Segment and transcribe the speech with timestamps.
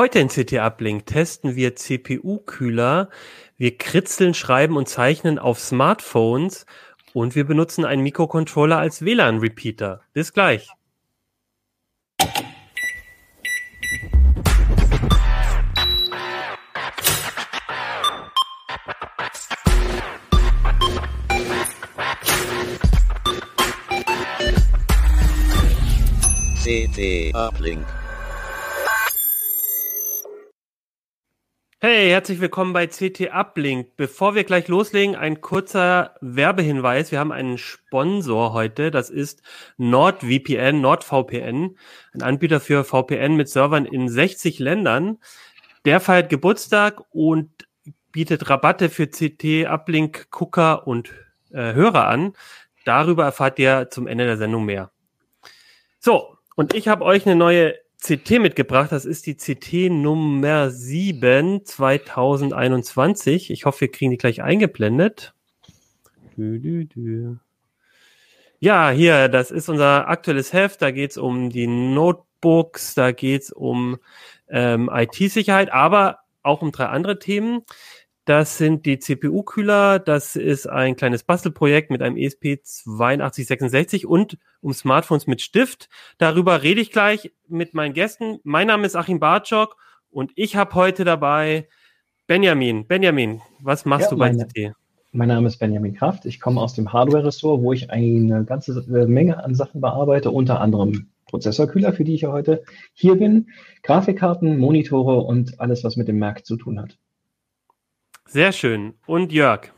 [0.00, 3.10] Heute in CT Uplink testen wir CPU-Kühler,
[3.58, 6.64] wir kritzeln, schreiben und zeichnen auf Smartphones
[7.12, 10.00] und wir benutzen einen Mikrocontroller als WLAN-Repeater.
[10.14, 10.68] Bis gleich.
[26.64, 27.99] CT Uplink.
[31.82, 33.96] Hey, herzlich willkommen bei CT Uplink.
[33.96, 37.10] Bevor wir gleich loslegen, ein kurzer Werbehinweis.
[37.10, 38.90] Wir haben einen Sponsor heute.
[38.90, 39.40] Das ist
[39.78, 41.78] NordVPN, NordVPN,
[42.12, 45.20] ein Anbieter für VPN mit Servern in 60 Ländern.
[45.86, 47.50] Der feiert Geburtstag und
[48.12, 51.08] bietet Rabatte für CT Uplink Gucker und
[51.50, 52.34] äh, Hörer an.
[52.84, 54.90] Darüber erfahrt ihr zum Ende der Sendung mehr.
[55.98, 58.92] So, und ich habe euch eine neue CT mitgebracht.
[58.92, 63.50] Das ist die CT Nummer 7 2021.
[63.50, 65.34] Ich hoffe, wir kriegen die gleich eingeblendet.
[68.58, 70.82] Ja, hier, das ist unser aktuelles Heft.
[70.82, 73.98] Da geht es um die Notebooks, da geht es um
[74.48, 77.62] ähm, IT-Sicherheit, aber auch um drei andere Themen.
[78.30, 79.98] Das sind die CPU-Kühler.
[79.98, 85.88] Das ist ein kleines Bastelprojekt mit einem ESP8266 und um Smartphones mit Stift.
[86.16, 88.38] Darüber rede ich gleich mit meinen Gästen.
[88.44, 89.76] Mein Name ist Achim Bartschok
[90.12, 91.66] und ich habe heute dabei
[92.28, 92.86] Benjamin.
[92.86, 94.76] Benjamin, was machst ja, du bei CT?
[95.10, 96.24] Mein Name ist Benjamin Kraft.
[96.24, 100.60] Ich komme aus dem Hardware-Ressort, wo ich eine ganze äh, Menge an Sachen bearbeite, unter
[100.60, 103.48] anderem Prozessorkühler, für die ich ja heute hier bin,
[103.82, 106.96] Grafikkarten, Monitore und alles, was mit dem Markt zu tun hat.
[108.32, 108.94] Sehr schön.
[109.06, 109.72] Und Jörg?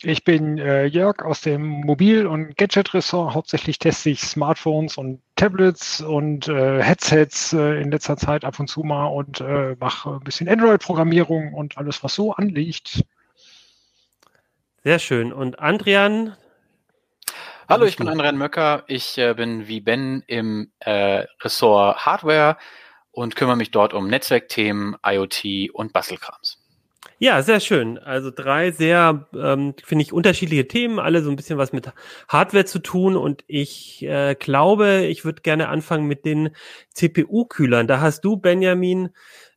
[0.00, 3.34] Ich bin äh, Jörg aus dem Mobil- und Gadget-Ressort.
[3.34, 8.68] Hauptsächlich teste ich Smartphones und Tablets und äh, Headsets äh, in letzter Zeit ab und
[8.68, 13.04] zu mal und äh, mache ein bisschen Android-Programmierung und alles, was so anliegt.
[14.82, 15.30] Sehr schön.
[15.30, 16.34] Und Andrian?
[17.68, 18.84] Hallo, ich bin Andrian Möcker.
[18.86, 22.56] Ich äh, bin wie Ben im äh, Ressort Hardware
[23.10, 26.57] und kümmere mich dort um Netzwerkthemen, IoT und Bastelkrams.
[27.20, 27.98] Ja, sehr schön.
[27.98, 31.92] Also drei sehr, ähm, finde ich, unterschiedliche Themen, alle so ein bisschen was mit
[32.28, 33.16] Hardware zu tun.
[33.16, 36.50] Und ich äh, glaube, ich würde gerne anfangen mit den
[36.94, 37.88] CPU-Kühlern.
[37.88, 39.08] Da hast du, Benjamin,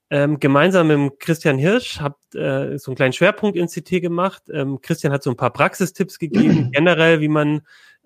[0.10, 4.42] ähm, gemeinsam mit Christian Hirsch, habt äh, so einen kleinen Schwerpunkt in CT gemacht.
[4.52, 7.62] Ähm, Christian hat so ein paar Praxistipps gegeben, generell, wie man,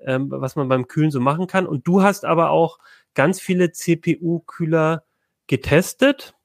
[0.06, 1.66] ähm, was man beim Kühlen so machen kann.
[1.66, 2.78] Und du hast aber auch
[3.14, 5.06] ganz viele CPU-Kühler
[5.48, 6.36] getestet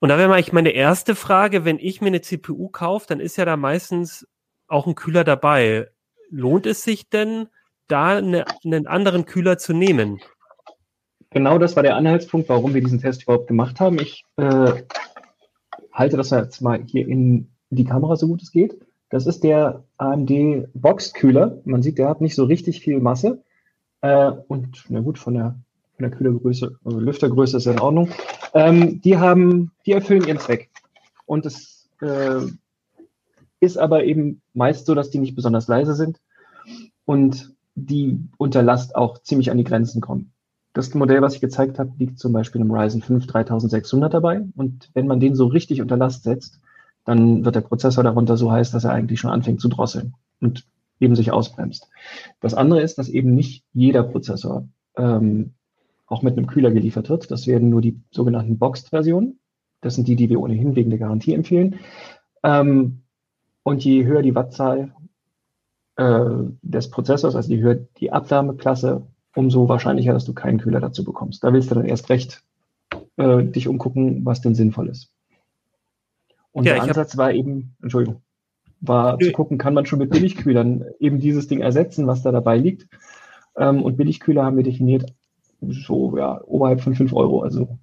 [0.00, 3.20] und da wäre mal ich meine erste Frage, wenn ich mir eine CPU kaufe, dann
[3.20, 4.26] ist ja da meistens
[4.66, 5.88] auch ein Kühler dabei.
[6.30, 7.48] Lohnt es sich denn,
[7.86, 10.20] da eine, einen anderen Kühler zu nehmen?
[11.30, 13.98] Genau das war der Anhaltspunkt, warum wir diesen Test überhaupt gemacht haben.
[14.00, 14.82] Ich äh,
[15.92, 18.78] halte das jetzt mal hier in die Kamera, so gut es geht.
[19.10, 21.60] Das ist der AMD Box-Kühler.
[21.64, 23.42] Man sieht, der hat nicht so richtig viel Masse.
[24.00, 25.56] Äh, und na gut, von der
[26.00, 28.08] von der Kühlergröße, also Lüftergröße ist ja in Ordnung.
[28.54, 30.70] Ähm, die haben, die erfüllen ihren Zweck.
[31.26, 32.40] Und es äh,
[33.60, 36.18] ist aber eben meist so, dass die nicht besonders leise sind
[37.04, 40.32] und die unter Last auch ziemlich an die Grenzen kommen.
[40.72, 44.42] Das Modell, was ich gezeigt habe, liegt zum Beispiel im Ryzen 5 3600 dabei.
[44.56, 46.60] Und wenn man den so richtig unter Last setzt,
[47.04, 50.64] dann wird der Prozessor darunter so heiß, dass er eigentlich schon anfängt zu drosseln und
[50.98, 51.88] eben sich ausbremst.
[52.40, 55.54] Das andere ist, dass eben nicht jeder Prozessor ähm,
[56.10, 57.30] auch mit einem Kühler geliefert wird.
[57.30, 59.38] Das werden nur die sogenannten Boxed-Versionen.
[59.80, 61.76] Das sind die, die wir ohnehin wegen der Garantie empfehlen.
[62.42, 63.02] Ähm,
[63.62, 64.92] und je höher die Wattzahl
[65.96, 66.24] äh,
[66.62, 69.06] des Prozessors, also je höher die Abwärmeklasse,
[69.36, 71.44] umso wahrscheinlicher, dass du keinen Kühler dazu bekommst.
[71.44, 72.42] Da willst du dann erst recht
[73.16, 75.12] äh, dich umgucken, was denn sinnvoll ist.
[76.50, 78.22] Und ja, der Ansatz war eben, Entschuldigung,
[78.80, 79.26] war okay.
[79.26, 82.88] zu gucken, kann man schon mit Billigkühlern eben dieses Ding ersetzen, was da dabei liegt.
[83.56, 85.14] Ähm, und Billigkühler haben wir definiert
[85.60, 87.42] so ja oberhalb von fünf Euro.
[87.42, 87.78] Also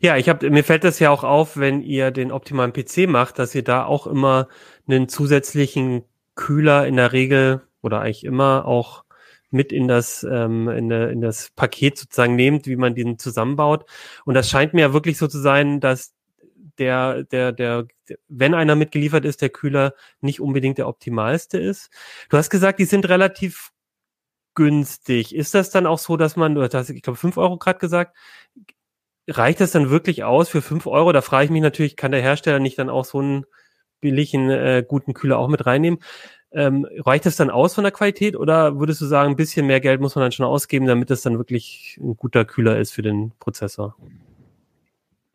[0.00, 3.38] ja, ich habe mir fällt das ja auch auf, wenn ihr den optimalen PC macht,
[3.38, 4.48] dass ihr da auch immer
[4.86, 9.04] einen zusätzlichen Kühler in der Regel oder eigentlich immer auch
[9.50, 13.84] mit in das ähm, in, der, in das Paket sozusagen nehmt, wie man den zusammenbaut.
[14.24, 16.14] Und das scheint mir ja wirklich so zu sein, dass
[16.78, 17.86] der, der, der,
[18.28, 21.90] wenn einer mitgeliefert ist, der Kühler nicht unbedingt der optimalste ist.
[22.30, 23.72] Du hast gesagt, die sind relativ
[24.54, 25.34] günstig.
[25.34, 28.16] Ist das dann auch so, dass man, du hast, ich glaube, fünf Euro gerade gesagt,
[29.28, 31.12] reicht das dann wirklich aus für fünf Euro?
[31.12, 33.46] Da frage ich mich natürlich, kann der Hersteller nicht dann auch so einen
[34.00, 36.00] billigen, äh, guten Kühler auch mit reinnehmen?
[36.52, 39.80] Ähm, reicht das dann aus von der Qualität oder würdest du sagen, ein bisschen mehr
[39.80, 43.02] Geld muss man dann schon ausgeben, damit das dann wirklich ein guter Kühler ist für
[43.02, 43.96] den Prozessor?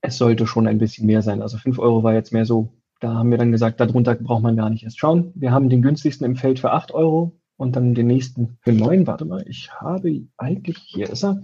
[0.01, 1.41] es sollte schon ein bisschen mehr sein.
[1.41, 4.55] Also 5 Euro war jetzt mehr so, da haben wir dann gesagt, darunter braucht man
[4.55, 5.31] gar nicht erst schauen.
[5.35, 9.07] Wir haben den günstigsten im Feld für 8 Euro und dann den nächsten für 9.
[9.07, 11.44] Warte mal, ich habe eigentlich, hier ist er,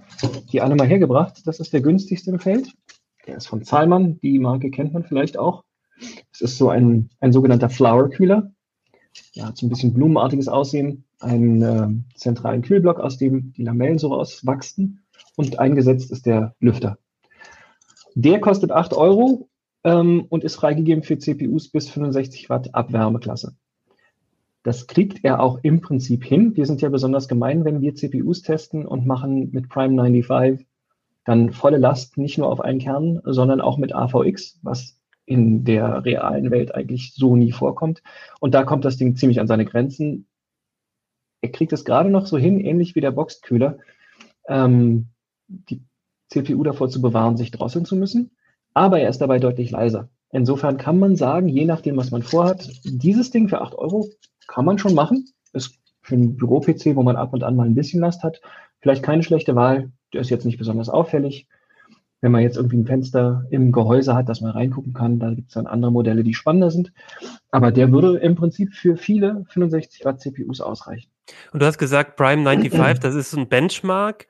[0.51, 1.41] die alle mal hergebracht.
[1.45, 2.71] Das ist der günstigste im Feld.
[3.27, 5.63] Der ist von Zahlmann, die Marke kennt man vielleicht auch.
[6.31, 8.51] Es ist so ein, ein sogenannter Flower Kühler.
[9.35, 13.99] Der hat so ein bisschen blumenartiges Aussehen, einen äh, zentralen Kühlblock, aus dem die Lamellen
[13.99, 15.03] so rauswachsen
[15.35, 16.97] und eingesetzt ist der Lüfter.
[18.15, 19.49] Der kostet 8 Euro
[19.83, 23.55] ähm, und ist freigegeben für CPUs bis 65 Watt Abwärmeklasse.
[24.63, 26.55] Das kriegt er auch im Prinzip hin.
[26.55, 30.65] Wir sind ja besonders gemein, wenn wir CPUs testen und machen mit Prime 95
[31.25, 36.03] dann volle Last nicht nur auf einen Kern, sondern auch mit AVX, was in der
[36.03, 38.03] realen Welt eigentlich so nie vorkommt.
[38.39, 40.27] Und da kommt das Ding ziemlich an seine Grenzen.
[41.41, 43.77] Er kriegt es gerade noch so hin, ähnlich wie der Boxkühler,
[44.47, 45.07] ähm,
[45.47, 45.81] die
[46.29, 48.31] CPU davor zu bewahren, sich drosseln zu müssen.
[48.73, 50.09] Aber er ist dabei deutlich leiser.
[50.31, 54.09] Insofern kann man sagen, je nachdem, was man vorhat, dieses Ding für 8 Euro
[54.47, 55.29] kann man schon machen.
[55.53, 58.41] Ist für einen Büro-PC, wo man ab und an mal ein bisschen Last hat,
[58.81, 59.91] vielleicht keine schlechte Wahl.
[60.11, 61.47] Der ist jetzt nicht besonders auffällig.
[62.21, 65.49] Wenn man jetzt irgendwie ein Fenster im Gehäuse hat, dass man reingucken kann, da gibt
[65.49, 66.93] es dann andere Modelle, die spannender sind.
[67.51, 71.09] Aber der würde im Prinzip für viele 65 Watt CPUs ausreichen.
[71.51, 74.27] Und du hast gesagt, Prime 95, das ist ein Benchmark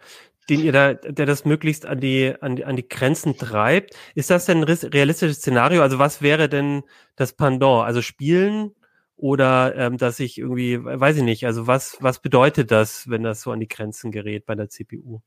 [0.49, 3.95] den ihr da, der das möglichst an die, an die, an die Grenzen treibt.
[4.15, 5.81] Ist das denn ein realistisches Szenario?
[5.81, 6.83] Also was wäre denn
[7.15, 7.85] das Pendant?
[7.85, 8.71] Also spielen
[9.15, 13.41] oder ähm, dass ich irgendwie, weiß ich nicht, also was, was bedeutet das, wenn das
[13.41, 15.21] so an die Grenzen gerät bei der CPU?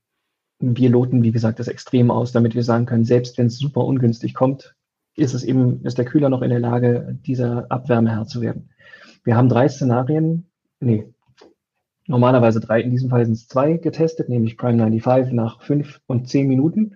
[0.59, 3.85] Wir loten, wie gesagt, das extrem aus, damit wir sagen können, selbst wenn es super
[3.85, 4.75] ungünstig kommt,
[5.15, 8.69] ist es eben, ist der Kühler noch in der Lage, dieser Abwärme Herr zu werden.
[9.23, 10.49] Wir haben drei Szenarien,
[10.79, 11.11] nee,
[12.07, 16.27] normalerweise drei, in diesem Fall sind es zwei getestet, nämlich Prime 95 nach fünf und
[16.29, 16.95] zehn Minuten,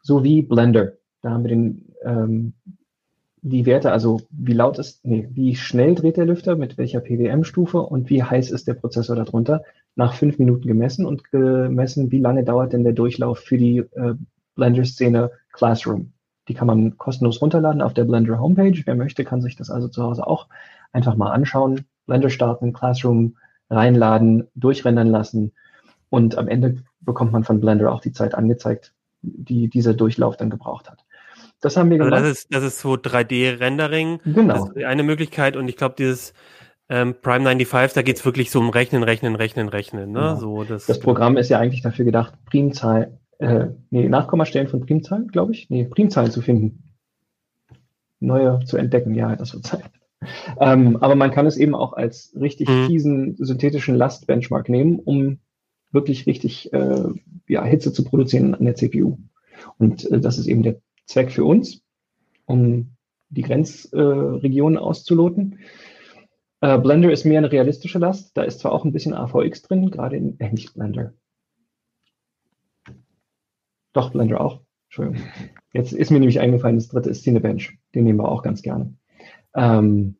[0.00, 0.92] sowie Blender.
[1.22, 2.54] Da haben wir den, ähm,
[3.46, 7.78] die Werte, also wie laut ist, nee, wie schnell dreht der Lüfter, mit welcher PWM-Stufe
[7.78, 9.62] und wie heiß ist der Prozessor darunter,
[9.96, 14.14] nach fünf Minuten gemessen und gemessen, wie lange dauert denn der Durchlauf für die äh,
[14.54, 16.14] Blender-Szene Classroom.
[16.48, 18.80] Die kann man kostenlos runterladen auf der Blender Homepage.
[18.86, 20.48] Wer möchte, kann sich das also zu Hause auch
[20.92, 21.84] einfach mal anschauen.
[22.06, 23.36] Blender starten, Classroom
[23.68, 25.52] reinladen, durchrendern lassen
[26.08, 30.48] und am Ende bekommt man von Blender auch die Zeit angezeigt, die dieser Durchlauf dann
[30.48, 31.03] gebraucht hat.
[31.64, 32.24] Das haben wir also gemacht.
[32.24, 34.20] Das ist, das ist so 3D-Rendering.
[34.26, 34.54] Genau.
[34.54, 36.34] Das ist eine Möglichkeit und ich glaube, dieses
[36.90, 40.12] ähm, Prime 95, da geht es wirklich so um Rechnen, Rechnen, Rechnen, Rechnen.
[40.12, 40.18] Ne?
[40.18, 40.36] Genau.
[40.36, 45.28] So, das, das Programm ist ja eigentlich dafür gedacht, Primzahl, äh, nee, Nachkommastellen von Primzahlen,
[45.28, 45.70] glaube ich.
[45.70, 46.92] Nee, Primzahlen zu finden.
[48.20, 49.90] Neue zu entdecken, ja, das wird Zeit.
[50.60, 52.86] Ähm, aber man kann es eben auch als richtig mhm.
[52.86, 55.38] fiesen synthetischen Last-Benchmark nehmen, um
[55.92, 57.04] wirklich richtig äh,
[57.48, 59.16] ja, Hitze zu produzieren an der CPU.
[59.78, 60.76] Und äh, das ist eben der
[61.06, 61.82] Zweck für uns,
[62.46, 62.96] um
[63.28, 65.60] die Grenzregionen äh, auszuloten.
[66.60, 68.36] Äh, Blender ist mehr eine realistische Last.
[68.36, 71.14] Da ist zwar auch ein bisschen AVX drin, gerade in, äh, nicht Blender.
[73.92, 74.60] Doch, Blender auch.
[74.86, 75.26] Entschuldigung.
[75.72, 77.76] Jetzt ist mir nämlich eingefallen, das dritte ist Cinebench.
[77.94, 78.94] Den nehmen wir auch ganz gerne
[79.54, 80.16] ähm,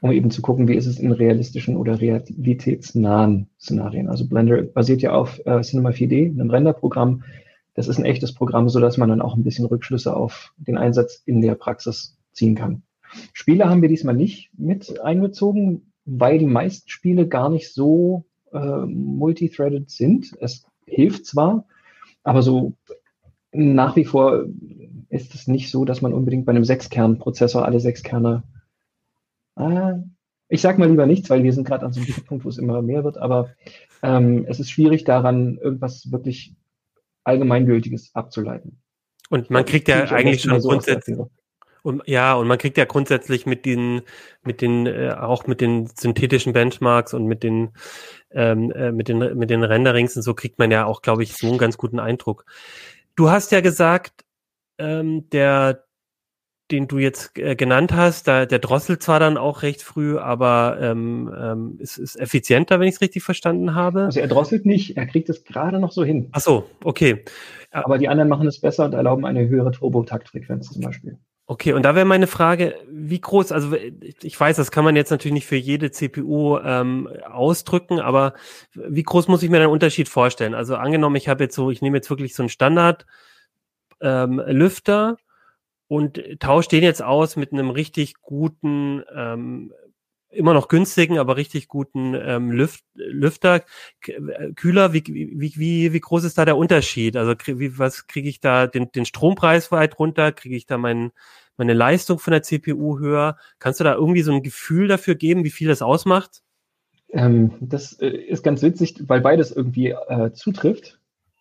[0.00, 4.08] um eben zu gucken, wie ist es in realistischen oder realitätsnahen Szenarien.
[4.08, 7.22] Also Blender basiert ja auf äh, Cinema 4D, einem Renderprogramm.
[7.74, 10.76] Das ist ein echtes Programm, so dass man dann auch ein bisschen Rückschlüsse auf den
[10.76, 12.82] Einsatz in der Praxis ziehen kann.
[13.32, 18.86] Spiele haben wir diesmal nicht mit einbezogen, weil die meisten Spiele gar nicht so äh,
[18.86, 20.36] multithreaded sind.
[20.40, 21.66] Es hilft zwar,
[22.22, 22.74] aber so
[23.52, 24.46] nach wie vor
[25.08, 28.42] ist es nicht so, dass man unbedingt bei einem Sechskernprozessor alle sechs Kerne
[29.56, 29.94] äh,
[30.52, 32.58] ich sage mal lieber nichts, weil wir sind gerade an so einem Punkt, wo es
[32.58, 33.48] immer mehr wird, aber
[34.02, 36.54] ähm, es ist schwierig daran, irgendwas wirklich
[37.24, 38.82] Allgemeingültiges abzuleiten.
[39.30, 41.16] Und man kriegt ja eigentlich schon grundsätzlich,
[41.82, 44.02] und ja, und man kriegt ja grundsätzlich mit den,
[44.42, 47.72] mit den, äh, auch mit den synthetischen Benchmarks und mit den,
[48.30, 51.34] ähm, äh, mit den, mit den Renderings und so kriegt man ja auch, glaube ich,
[51.36, 52.46] so einen ganz guten Eindruck.
[53.16, 54.24] Du hast ja gesagt,
[54.78, 55.84] ähm, der,
[56.72, 60.78] den du jetzt äh, genannt hast, da, der drosselt zwar dann auch recht früh, aber
[60.80, 64.04] ähm, ähm, ist, ist effizienter, wenn ich es richtig verstanden habe.
[64.04, 66.30] Also er drosselt nicht, er kriegt es gerade noch so hin.
[66.32, 67.24] Ach so, okay.
[67.70, 71.18] Aber die anderen machen es besser und erlauben eine höhere Turbo-Taktfrequenz zum Beispiel.
[71.46, 73.74] Okay, und da wäre meine Frage, wie groß, also
[74.22, 78.32] ich weiß, das kann man jetzt natürlich nicht für jede CPU ähm, ausdrücken, aber
[78.74, 80.54] wie groß muss ich mir den Unterschied vorstellen?
[80.54, 83.06] Also angenommen, ich habe jetzt so, ich nehme jetzt wirklich so einen Standard
[84.00, 85.18] ähm, Lüfter
[85.92, 89.74] und tausche den jetzt aus mit einem richtig guten ähm,
[90.30, 93.60] immer noch günstigen, aber richtig guten ähm, Lüft, Lüfter,
[94.06, 94.94] äh, Kühler.
[94.94, 97.14] Wie, wie, wie, wie groß ist da der Unterschied?
[97.14, 100.32] Also wie, was kriege ich da den, den Strompreis weit runter?
[100.32, 101.12] Kriege ich da mein,
[101.58, 103.36] meine Leistung von der CPU höher?
[103.58, 106.40] Kannst du da irgendwie so ein Gefühl dafür geben, wie viel das ausmacht?
[107.10, 110.98] Ähm, das äh, ist ganz witzig, weil beides irgendwie äh, zutrifft.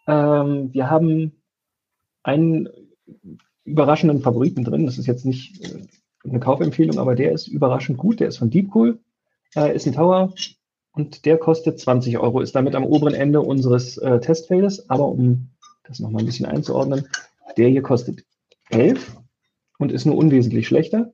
[0.08, 1.42] Ähm, wir haben
[2.24, 2.68] einen
[3.72, 4.86] überraschenden Favoriten drin.
[4.86, 5.88] Das ist jetzt nicht äh,
[6.28, 8.20] eine Kaufempfehlung, aber der ist überraschend gut.
[8.20, 9.00] Der ist von Deepcool,
[9.56, 10.34] äh, ist ein Tower
[10.92, 14.90] und der kostet 20 Euro, ist damit am oberen Ende unseres äh, Testfeldes.
[14.90, 15.50] Aber um
[15.84, 17.08] das nochmal ein bisschen einzuordnen,
[17.58, 18.24] der hier kostet
[18.70, 19.18] 11
[19.80, 21.14] und ist nur unwesentlich schlechter.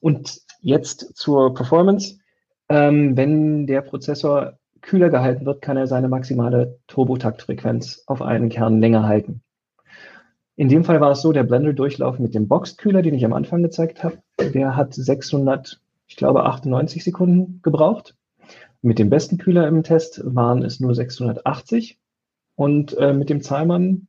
[0.00, 2.18] Und jetzt zur Performance.
[2.68, 8.80] Ähm, wenn der Prozessor kühler gehalten wird, kann er seine maximale Turbotaktfrequenz auf einen Kern
[8.80, 9.42] länger halten.
[10.56, 13.62] In dem Fall war es so, der Blender-Durchlauf mit dem Boxkühler, den ich am Anfang
[13.62, 18.14] gezeigt habe, der hat 600, ich glaube 98 Sekunden gebraucht.
[18.82, 21.98] Mit dem besten Kühler im Test waren es nur 680.
[22.54, 24.08] Und äh, mit dem Zahlmann,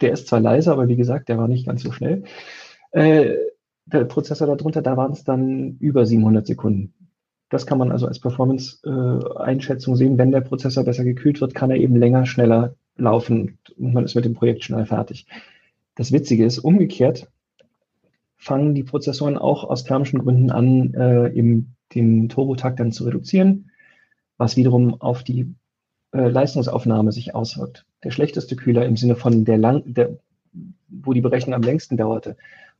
[0.00, 2.24] der ist zwar leiser, aber wie gesagt, der war nicht ganz so schnell.
[2.92, 3.36] Äh,
[3.84, 6.94] der Prozessor darunter, da waren es dann über 700 Sekunden.
[7.50, 10.18] Das kann man also als Performance-Einschätzung äh, sehen.
[10.18, 14.14] Wenn der Prozessor besser gekühlt wird, kann er eben länger, schneller laufen und man ist
[14.14, 15.26] mit dem Projekt schnell fertig.
[15.94, 17.28] Das Witzige ist, umgekehrt
[18.36, 23.70] fangen die Prozessoren auch aus thermischen Gründen an, äh, eben den Turbotakt dann zu reduzieren,
[24.38, 25.54] was wiederum auf die
[26.12, 27.84] äh, Leistungsaufnahme sich auswirkt.
[28.02, 30.18] Der schlechteste Kühler im Sinne von der lang, der,
[30.88, 32.36] wo die Berechnung am längsten dauerte,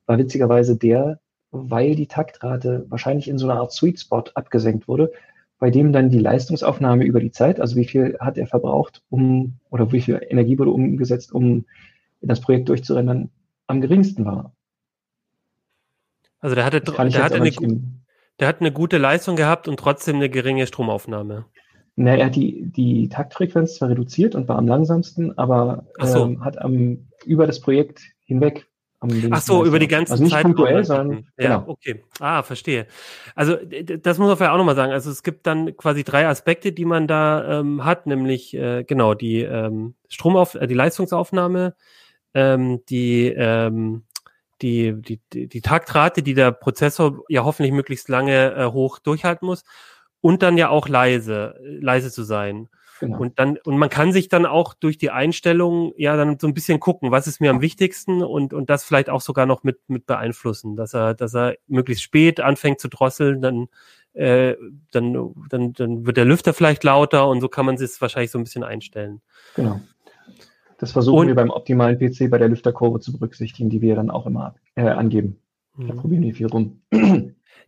[0.07, 5.12] war witzigerweise der, weil die Taktrate wahrscheinlich in so einer Art Sweet Spot abgesenkt wurde,
[5.61, 9.59] bei dem dann die Leistungsaufnahme über die Zeit, also wie viel hat er verbraucht, um
[9.69, 11.67] oder wie viel Energie wurde umgesetzt, um
[12.23, 13.31] das Projekt durchzurennen,
[13.67, 14.52] am geringsten war.
[16.40, 17.50] Also der hatte, der hatte, eine,
[18.40, 21.45] der hat eine gute Leistung gehabt und trotzdem eine geringe Stromaufnahme.
[21.95, 26.25] Na, er hat die, die Taktfrequenz zwar reduziert und war am langsamsten, aber so.
[26.25, 28.67] ähm, hat am, über das Projekt hinweg
[29.30, 30.42] Ach so, über die ganze also nicht Zeit.
[30.42, 31.64] punktuell, sondern ja, genau.
[31.69, 32.04] okay.
[32.19, 32.87] Ah, verstehe.
[33.35, 34.92] Also das muss man vielleicht auch nochmal sagen.
[34.92, 39.14] Also es gibt dann quasi drei Aspekte, die man da ähm, hat, nämlich äh, genau
[39.14, 41.75] die ähm, Stromauf, äh, die Leistungsaufnahme,
[42.35, 44.04] ähm, die ähm,
[44.61, 49.47] die, die, die, die Taktrate, die der Prozessor ja hoffentlich möglichst lange äh, hoch durchhalten
[49.47, 49.64] muss
[50.21, 52.69] und dann ja auch leise, leise zu sein.
[53.00, 53.19] Genau.
[53.19, 56.52] Und dann, und man kann sich dann auch durch die Einstellung ja dann so ein
[56.52, 59.80] bisschen gucken, was ist mir am wichtigsten und, und das vielleicht auch sogar noch mit,
[59.88, 63.69] mit beeinflussen, dass er, dass er möglichst spät anfängt zu drosseln, dann,
[64.12, 64.54] äh,
[64.90, 68.38] dann, dann, dann wird der Lüfter vielleicht lauter und so kann man sich wahrscheinlich so
[68.38, 69.23] ein bisschen einstellen.
[69.57, 69.80] Genau.
[70.76, 74.11] Das versuchen und, wir beim optimalen PC bei der Lüfterkurve zu berücksichtigen, die wir dann
[74.11, 75.38] auch immer äh, angeben.
[75.78, 75.97] Da mhm.
[75.97, 76.83] probieren wir viel rum.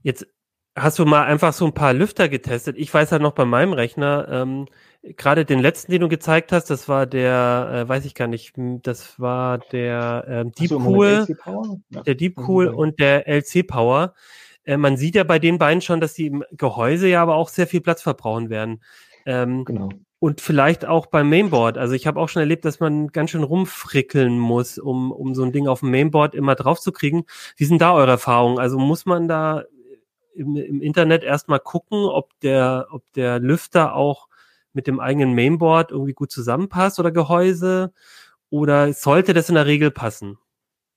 [0.03, 0.27] Jetzt
[0.75, 2.77] hast du mal einfach so ein paar Lüfter getestet.
[2.79, 4.67] Ich weiß halt noch bei meinem Rechner, ähm,
[5.03, 8.55] gerade den letzten, den du gezeigt hast, das war der, äh, weiß ich gar nicht,
[8.57, 11.03] das war der ähm, Deep so,
[11.91, 12.03] ja.
[12.03, 12.79] der Deep Cool mhm.
[12.79, 14.15] und der LC Power.
[14.65, 17.49] Äh, man sieht ja bei den beiden schon, dass die im Gehäuse ja aber auch
[17.49, 18.81] sehr viel Platz verbrauchen werden.
[19.27, 19.91] Ähm, genau.
[20.21, 21.79] Und vielleicht auch beim Mainboard.
[21.79, 25.43] Also ich habe auch schon erlebt, dass man ganz schön rumfrickeln muss, um, um so
[25.43, 27.25] ein Ding auf dem Mainboard immer drauf zu kriegen.
[27.57, 28.61] Wie sind da eure Erfahrungen?
[28.61, 29.65] Also muss man da
[30.35, 34.29] im, im Internet erstmal gucken, ob der, ob der Lüfter auch
[34.73, 37.93] mit dem eigenen Mainboard irgendwie gut zusammenpasst oder Gehäuse?
[38.51, 40.39] Oder sollte das in der Regel passen?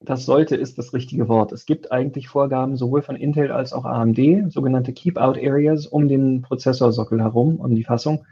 [0.01, 1.51] Das sollte ist das richtige Wort.
[1.51, 7.21] Es gibt eigentlich Vorgaben sowohl von Intel als auch AMD, sogenannte Keep-Out-Areas um den Prozessorsockel
[7.21, 8.25] herum, um die Fassung,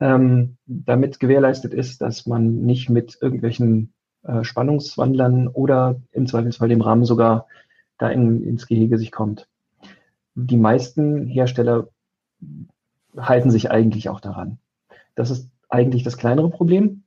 [0.00, 6.80] ähm, damit gewährleistet ist, dass man nicht mit irgendwelchen äh, Spannungswandlern oder im Zweifelsfall dem
[6.80, 7.46] Rahmen sogar
[7.98, 9.48] da in, ins Gehege sich kommt.
[10.40, 11.88] Die meisten Hersteller
[13.16, 14.58] halten sich eigentlich auch daran.
[15.16, 17.02] Das ist eigentlich das kleinere Problem.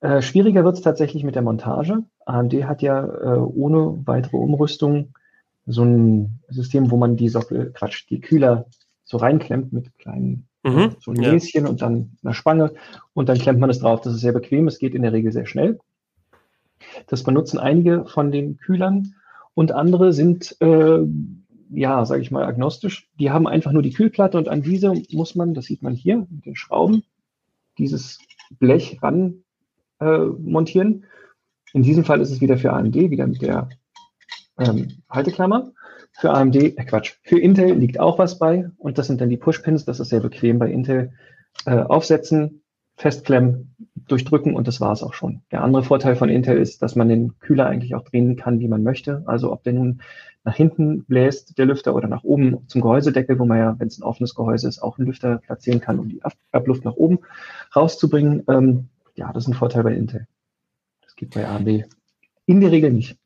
[0.00, 2.02] Äh, schwieriger wird es tatsächlich mit der Montage.
[2.26, 5.14] AMD hat ja äh, ohne weitere Umrüstung
[5.64, 8.66] so ein System, wo man die Sockel, Quatsch, die Kühler
[9.04, 11.70] so reinklemmt mit kleinen, mhm, so ein Näschen ja.
[11.70, 12.72] und dann einer Spange
[13.14, 14.02] und dann klemmt man es drauf.
[14.02, 15.78] Das ist sehr bequem, es geht in der Regel sehr schnell.
[17.06, 19.14] Das benutzen einige von den Kühlern
[19.54, 20.98] und andere sind, äh,
[21.70, 23.08] ja, sage ich mal, agnostisch.
[23.18, 26.26] Die haben einfach nur die Kühlplatte und an diese muss man, das sieht man hier
[26.30, 27.04] mit den Schrauben,
[27.78, 28.18] dieses
[28.58, 29.44] Blech ran
[30.00, 31.04] äh, montieren.
[31.72, 33.68] In diesem Fall ist es wieder für AMD, wieder mit der
[34.58, 35.72] ähm, Halteklammer.
[36.12, 39.36] Für AMD, äh Quatsch, für Intel liegt auch was bei und das sind dann die
[39.36, 41.12] Pushpins, das ist sehr bequem bei Intel.
[41.64, 42.62] Äh, aufsetzen,
[42.96, 43.74] festklemmen,
[44.08, 45.42] durchdrücken und das war es auch schon.
[45.50, 48.68] Der andere Vorteil von Intel ist, dass man den Kühler eigentlich auch drehen kann, wie
[48.68, 49.22] man möchte.
[49.26, 50.00] Also ob der nun
[50.44, 53.98] nach hinten bläst, der Lüfter, oder nach oben zum Gehäusedeckel, wo man ja, wenn es
[53.98, 56.22] ein offenes Gehäuse ist, auch einen Lüfter platzieren kann, um die
[56.52, 57.18] Abluft nach oben
[57.74, 58.44] rauszubringen.
[58.48, 60.26] Ähm, ja, das ist ein Vorteil bei Intel.
[61.02, 61.84] Das geht bei AMD
[62.46, 63.18] in der Regel nicht.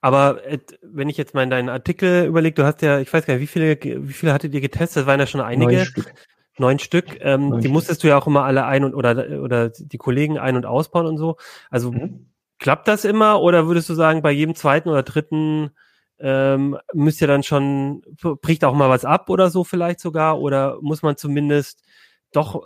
[0.00, 3.26] Aber äh, wenn ich jetzt mal in deinen Artikel überlege, du hast ja, ich weiß
[3.26, 3.78] gar nicht, wie viele,
[4.08, 5.02] wie viele hattet ihr getestet?
[5.02, 5.72] Das waren ja schon einige.
[5.72, 6.14] Neun Stück.
[6.58, 7.18] Neun Stück.
[7.20, 7.72] Ähm, Neun die Stück.
[7.72, 11.06] musstest du ja auch immer alle ein und oder oder die Kollegen ein- und ausbauen
[11.06, 11.36] und so.
[11.70, 12.26] Also mhm.
[12.58, 15.70] klappt das immer oder würdest du sagen, bei jedem zweiten oder dritten
[16.20, 18.02] ähm, müsst ihr dann schon,
[18.42, 20.38] bricht auch mal was ab oder so vielleicht sogar?
[20.38, 21.82] Oder muss man zumindest
[22.32, 22.62] doch,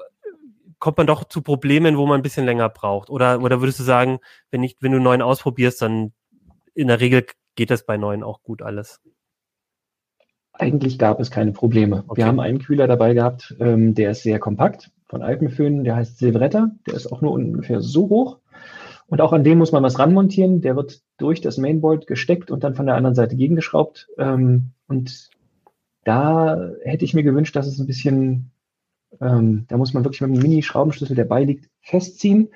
[0.81, 3.11] kommt man doch zu Problemen, wo man ein bisschen länger braucht?
[3.11, 4.19] Oder, oder würdest du sagen,
[4.50, 6.12] wenn ich, wenn du neuen ausprobierst, dann
[6.75, 9.00] in der Regel geht das bei neuen auch gut alles?
[10.56, 12.04] Eigentlich gab es keine Probleme.
[12.06, 12.23] Okay.
[12.23, 16.18] Wir haben einen Kühler dabei gehabt, ähm, der ist sehr kompakt von Alpenföhn, der heißt
[16.18, 18.38] Silvretta, der ist auch nur ungefähr so hoch.
[19.06, 20.61] Und auch an dem muss man was ranmontieren.
[20.61, 24.08] Der wird durch das Mainboard gesteckt und dann von der anderen Seite gegengeschraubt.
[24.18, 25.30] Ähm, und
[26.04, 28.50] da hätte ich mir gewünscht, dass es ein bisschen,
[29.20, 32.49] ähm, da muss man wirklich mit einem Mini-Schraubenschlüssel, der beiliegt, festziehen.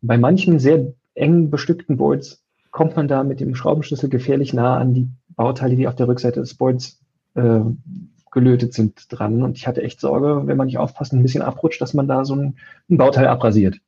[0.00, 4.76] Und bei manchen sehr eng bestückten Boards kommt man da mit dem Schraubenschlüssel gefährlich nah
[4.76, 7.00] an die Bauteile, die auf der Rückseite des Boards
[7.34, 7.60] äh,
[8.30, 9.42] gelötet sind, dran.
[9.42, 12.24] Und ich hatte echt Sorge, wenn man nicht aufpasst, ein bisschen abrutscht, dass man da
[12.24, 12.56] so ein,
[12.90, 13.80] ein Bauteil abrasiert.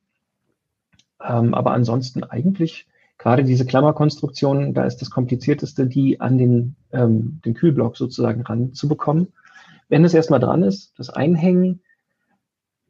[1.21, 2.87] Ähm, aber ansonsten eigentlich
[3.17, 9.27] gerade diese Klammerkonstruktion, da ist das komplizierteste, die an den, ähm, den Kühlblock sozusagen ranzubekommen.
[9.89, 11.81] Wenn es erstmal dran ist, das Einhängen,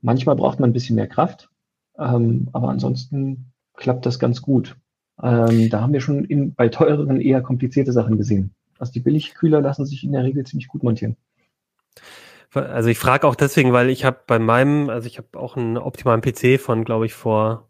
[0.01, 1.49] manchmal braucht man ein bisschen mehr Kraft,
[1.97, 4.75] ähm, aber ansonsten klappt das ganz gut.
[5.21, 8.53] Ähm, da haben wir schon in, bei teureren eher komplizierte Sachen gesehen.
[8.79, 11.17] Also die Billigkühler lassen sich in der Regel ziemlich gut montieren.
[12.53, 15.77] Also ich frage auch deswegen, weil ich habe bei meinem, also ich habe auch einen
[15.77, 17.69] optimalen PC von, glaube ich, vor,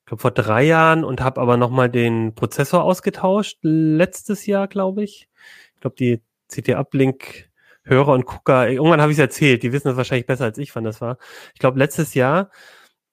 [0.00, 5.02] ich glaube vor drei Jahren und habe aber nochmal den Prozessor ausgetauscht letztes Jahr, glaube
[5.02, 5.28] ich.
[5.74, 7.50] Ich glaube die CT-Uplink
[7.86, 10.74] Hörer und Gucker, irgendwann habe ich es erzählt, die wissen das wahrscheinlich besser als ich,
[10.74, 11.18] wann das war.
[11.52, 12.50] Ich glaube letztes Jahr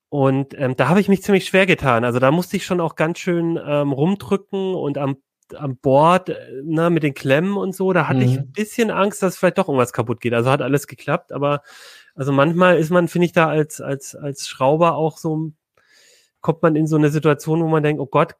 [0.09, 2.03] und ähm, da habe ich mich ziemlich schwer getan.
[2.03, 5.17] Also da musste ich schon auch ganz schön ähm, rumdrücken und am,
[5.55, 7.93] am Board äh, ne, mit den Klemmen und so.
[7.93, 8.25] Da hatte mhm.
[8.25, 10.33] ich ein bisschen Angst, dass vielleicht doch irgendwas kaputt geht.
[10.33, 11.61] Also hat alles geklappt, aber
[12.15, 15.51] also manchmal ist man, finde ich, da als, als, als Schrauber auch so,
[16.41, 18.35] kommt man in so eine Situation, wo man denkt, oh Gott,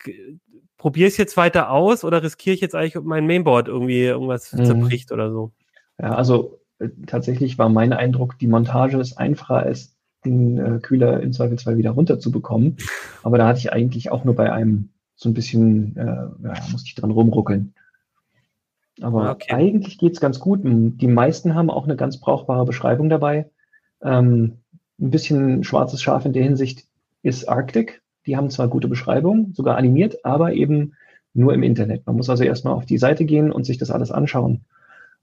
[0.78, 4.52] probiere ich jetzt weiter aus oder riskiere ich jetzt eigentlich, ob mein Mainboard irgendwie irgendwas
[4.52, 4.66] mhm.
[4.66, 5.52] zerbricht oder so?
[6.00, 9.96] Ja, also äh, tatsächlich war mein Eindruck, die Montage ist einfacher als
[10.26, 12.78] den äh, Kühler im Zweifelsfall wieder runterzubekommen.
[13.24, 14.90] Aber da hatte ich eigentlich auch nur bei einem
[15.22, 17.76] so ein bisschen, äh, ja, musste ich dran rumruckeln.
[19.02, 19.54] Aber okay.
[19.54, 20.62] eigentlich geht's ganz gut.
[20.64, 23.50] Die meisten haben auch eine ganz brauchbare Beschreibung dabei.
[24.02, 24.58] Ähm,
[25.00, 26.88] ein bisschen schwarzes Schaf in der Hinsicht
[27.22, 28.02] ist Arctic.
[28.26, 30.94] Die haben zwar gute Beschreibungen, sogar animiert, aber eben
[31.36, 32.06] nur im Internet.
[32.08, 34.62] Man muss also erstmal auf die Seite gehen und sich das alles anschauen.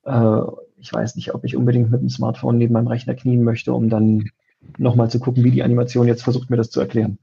[0.05, 0.41] Äh,
[0.77, 3.89] ich weiß nicht, ob ich unbedingt mit dem Smartphone neben meinem Rechner knien möchte, um
[3.89, 4.31] dann
[4.77, 7.19] nochmal zu gucken, wie die Animation jetzt versucht, mir das zu erklären.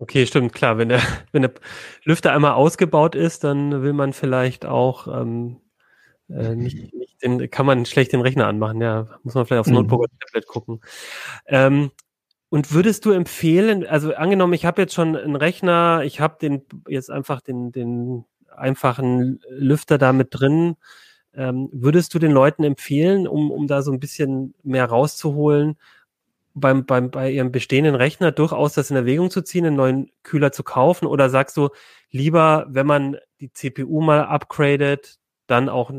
[0.00, 0.78] Okay, stimmt, klar.
[0.78, 1.00] Wenn der,
[1.32, 1.52] wenn der
[2.04, 5.60] Lüfter einmal ausgebaut ist, dann will man vielleicht auch ähm,
[6.30, 8.80] äh, nicht, nicht den, kann man schlecht den Rechner anmachen.
[8.80, 9.74] Ja, muss man vielleicht aufs mhm.
[9.74, 10.80] Notebook oder Tablet gucken.
[11.46, 11.90] Ähm,
[12.48, 16.62] und würdest du empfehlen, also angenommen, ich habe jetzt schon einen Rechner, ich habe den
[16.88, 18.24] jetzt einfach den, den
[18.56, 20.76] einfachen Lüfter da mit drin,
[21.34, 25.76] ähm, würdest du den Leuten empfehlen, um, um da so ein bisschen mehr rauszuholen,
[26.54, 30.52] beim, beim, bei Ihrem bestehenden Rechner durchaus das in Erwägung zu ziehen, einen neuen Kühler
[30.52, 31.06] zu kaufen?
[31.06, 31.70] Oder sagst du,
[32.10, 35.90] lieber, wenn man die CPU mal upgradet, dann auch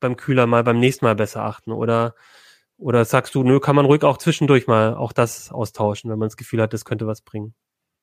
[0.00, 1.72] beim Kühler mal beim nächsten Mal besser achten?
[1.72, 2.14] Oder,
[2.78, 6.28] oder sagst du, nö, kann man ruhig auch zwischendurch mal auch das austauschen, wenn man
[6.28, 7.54] das Gefühl hat, das könnte was bringen?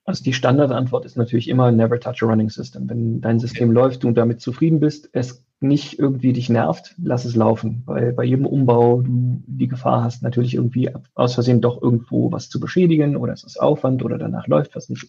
[0.06, 2.90] Also die Standardantwort ist natürlich immer never touch a running system.
[2.90, 7.36] Wenn dein System läuft und damit zufrieden bist, es nicht irgendwie dich nervt, lass es
[7.36, 7.84] laufen.
[7.86, 12.50] Weil bei jedem Umbau du die Gefahr hast, natürlich irgendwie aus Versehen doch irgendwo was
[12.50, 15.08] zu beschädigen oder es ist Aufwand oder danach läuft was nicht.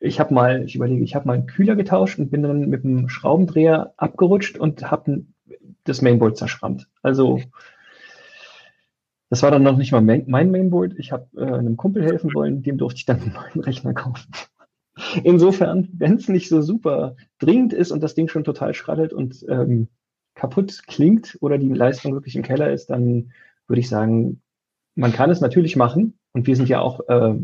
[0.00, 2.84] Ich habe mal, ich überlege, ich habe mal einen Kühler getauscht und bin dann mit
[2.84, 5.24] einem Schraubendreher abgerutscht und habe
[5.84, 6.88] das Mainboard zerschrammt.
[7.02, 7.40] Also
[9.30, 10.94] das war dann noch nicht mal mein Mainboard.
[10.98, 14.30] Ich habe äh, einem Kumpel helfen wollen, dem durfte ich dann einen neuen Rechner kaufen.
[15.24, 19.44] Insofern, wenn es nicht so super dringend ist und das Ding schon total schraddelt und
[19.48, 19.88] ähm,
[20.34, 23.32] kaputt klingt oder die Leistung wirklich im Keller ist, dann
[23.66, 24.40] würde ich sagen,
[24.94, 26.18] man kann es natürlich machen.
[26.32, 27.34] Und wir sind ja auch äh,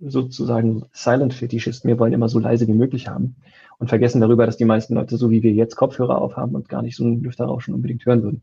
[0.00, 1.88] sozusagen Silent Fetischisten.
[1.88, 3.36] Wir wollen immer so leise wie möglich haben
[3.78, 6.82] und vergessen darüber, dass die meisten Leute, so wie wir jetzt, Kopfhörer aufhaben und gar
[6.82, 8.42] nicht so einen Lüfterrauschen unbedingt hören würden.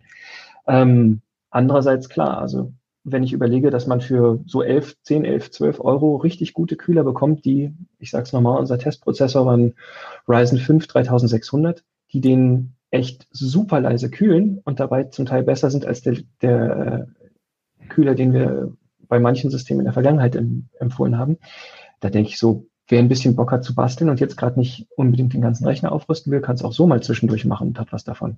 [0.67, 2.71] Ähm, andererseits klar, also
[3.03, 7.03] wenn ich überlege, dass man für so 11, 10, 11, 12 Euro richtig gute Kühler
[7.03, 9.75] bekommt, die, ich sag's nochmal, unser Testprozessor war ein
[10.27, 15.85] Ryzen 5 3600, die den echt super leise kühlen und dabei zum Teil besser sind
[15.85, 17.07] als der, der
[17.81, 18.73] äh, Kühler, den wir
[19.07, 21.37] bei manchen Systemen in der Vergangenheit im, empfohlen haben.
[21.99, 24.87] Da denke ich so, wer ein bisschen Bock hat zu basteln und jetzt gerade nicht
[24.95, 27.91] unbedingt den ganzen Rechner aufrüsten will, kann es auch so mal zwischendurch machen und hat
[27.91, 28.37] was davon.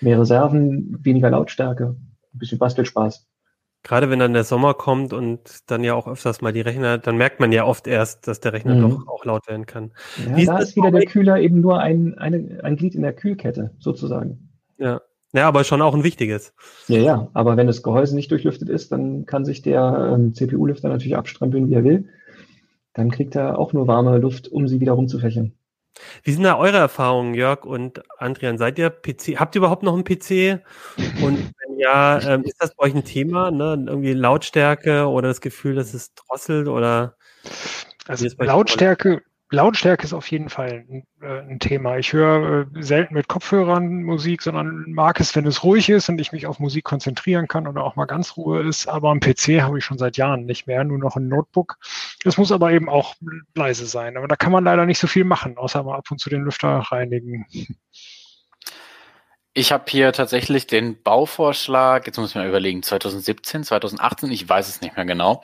[0.00, 1.96] Mehr Reserven, weniger Lautstärke,
[2.34, 3.27] ein bisschen Bastelspaß.
[3.88, 7.16] Gerade wenn dann der Sommer kommt und dann ja auch öfters mal die Rechner, dann
[7.16, 8.82] merkt man ja oft erst, dass der Rechner mhm.
[8.82, 9.92] doch auch laut werden kann.
[10.28, 13.00] Ja, Wie da ist, ist wieder der Kühler eben nur ein, eine, ein Glied in
[13.00, 14.50] der Kühlkette, sozusagen.
[14.76, 15.00] Ja.
[15.32, 16.54] Ja, aber schon auch ein wichtiges.
[16.86, 20.88] Ja, ja, aber wenn das Gehäuse nicht durchlüftet ist, dann kann sich der ähm, CPU-Lüfter
[20.88, 22.08] natürlich abstrampeln, wie er will.
[22.94, 25.52] Dann kriegt er auch nur warme Luft, um sie wieder rumzufächern.
[26.22, 28.58] Wie sind da eure Erfahrungen, Jörg und Adrian?
[28.58, 29.38] Seid ihr PC?
[29.38, 30.62] Habt ihr überhaupt noch einen PC?
[31.22, 33.50] Und wenn ja, ähm, ist das bei euch ein Thema?
[33.50, 33.84] Ne?
[33.86, 37.16] Irgendwie Lautstärke oder das Gefühl, dass es drosselt oder?
[38.06, 41.96] Also Lautstärke, Lautstärke ist auf jeden Fall ein, äh, ein Thema.
[41.96, 46.20] Ich höre äh, selten mit Kopfhörern Musik, sondern mag es, wenn es ruhig ist und
[46.20, 48.88] ich mich auf Musik konzentrieren kann oder auch mal ganz Ruhe ist.
[48.88, 51.78] Aber am PC habe ich schon seit Jahren nicht mehr, nur noch ein Notebook.
[52.24, 53.14] Es muss aber eben auch
[53.54, 54.18] leise sein.
[54.18, 56.42] Aber da kann man leider nicht so viel machen, außer mal ab und zu den
[56.42, 57.46] Lüfter reinigen.
[59.54, 64.68] Ich habe hier tatsächlich den Bauvorschlag, jetzt muss ich mal überlegen, 2017, 2018, ich weiß
[64.68, 65.42] es nicht mehr genau.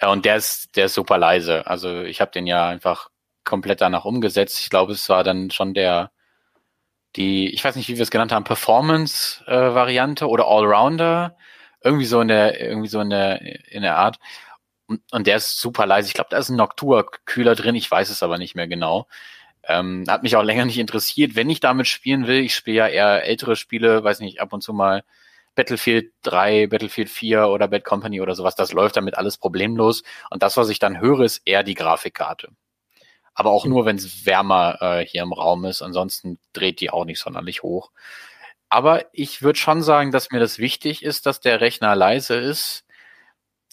[0.00, 1.66] Äh, und der ist, der ist super leise.
[1.68, 3.10] Also ich habe den ja einfach
[3.48, 4.60] komplett danach umgesetzt.
[4.60, 6.12] Ich glaube, es war dann schon der,
[7.16, 11.36] die, ich weiß nicht, wie wir es genannt haben, Performance-Variante äh, oder Allrounder.
[11.82, 13.40] Irgendwie so in der, irgendwie so in der,
[13.72, 14.18] in der Art.
[14.86, 16.08] Und, und der ist super leise.
[16.08, 17.74] Ich glaube, da ist ein Noctua-Kühler drin.
[17.74, 19.08] Ich weiß es aber nicht mehr genau.
[19.64, 21.36] Ähm, hat mich auch länger nicht interessiert.
[21.36, 24.62] Wenn ich damit spielen will, ich spiele ja eher ältere Spiele, weiß nicht, ab und
[24.62, 25.04] zu mal
[25.54, 30.04] Battlefield 3, Battlefield 4 oder Bad Company oder sowas, das läuft damit alles problemlos.
[30.30, 32.50] Und das, was ich dann höre, ist eher die Grafikkarte.
[33.38, 35.80] Aber auch nur, wenn es wärmer äh, hier im Raum ist.
[35.80, 37.92] Ansonsten dreht die auch nicht sonderlich hoch.
[38.68, 42.84] Aber ich würde schon sagen, dass mir das wichtig ist, dass der Rechner leise ist.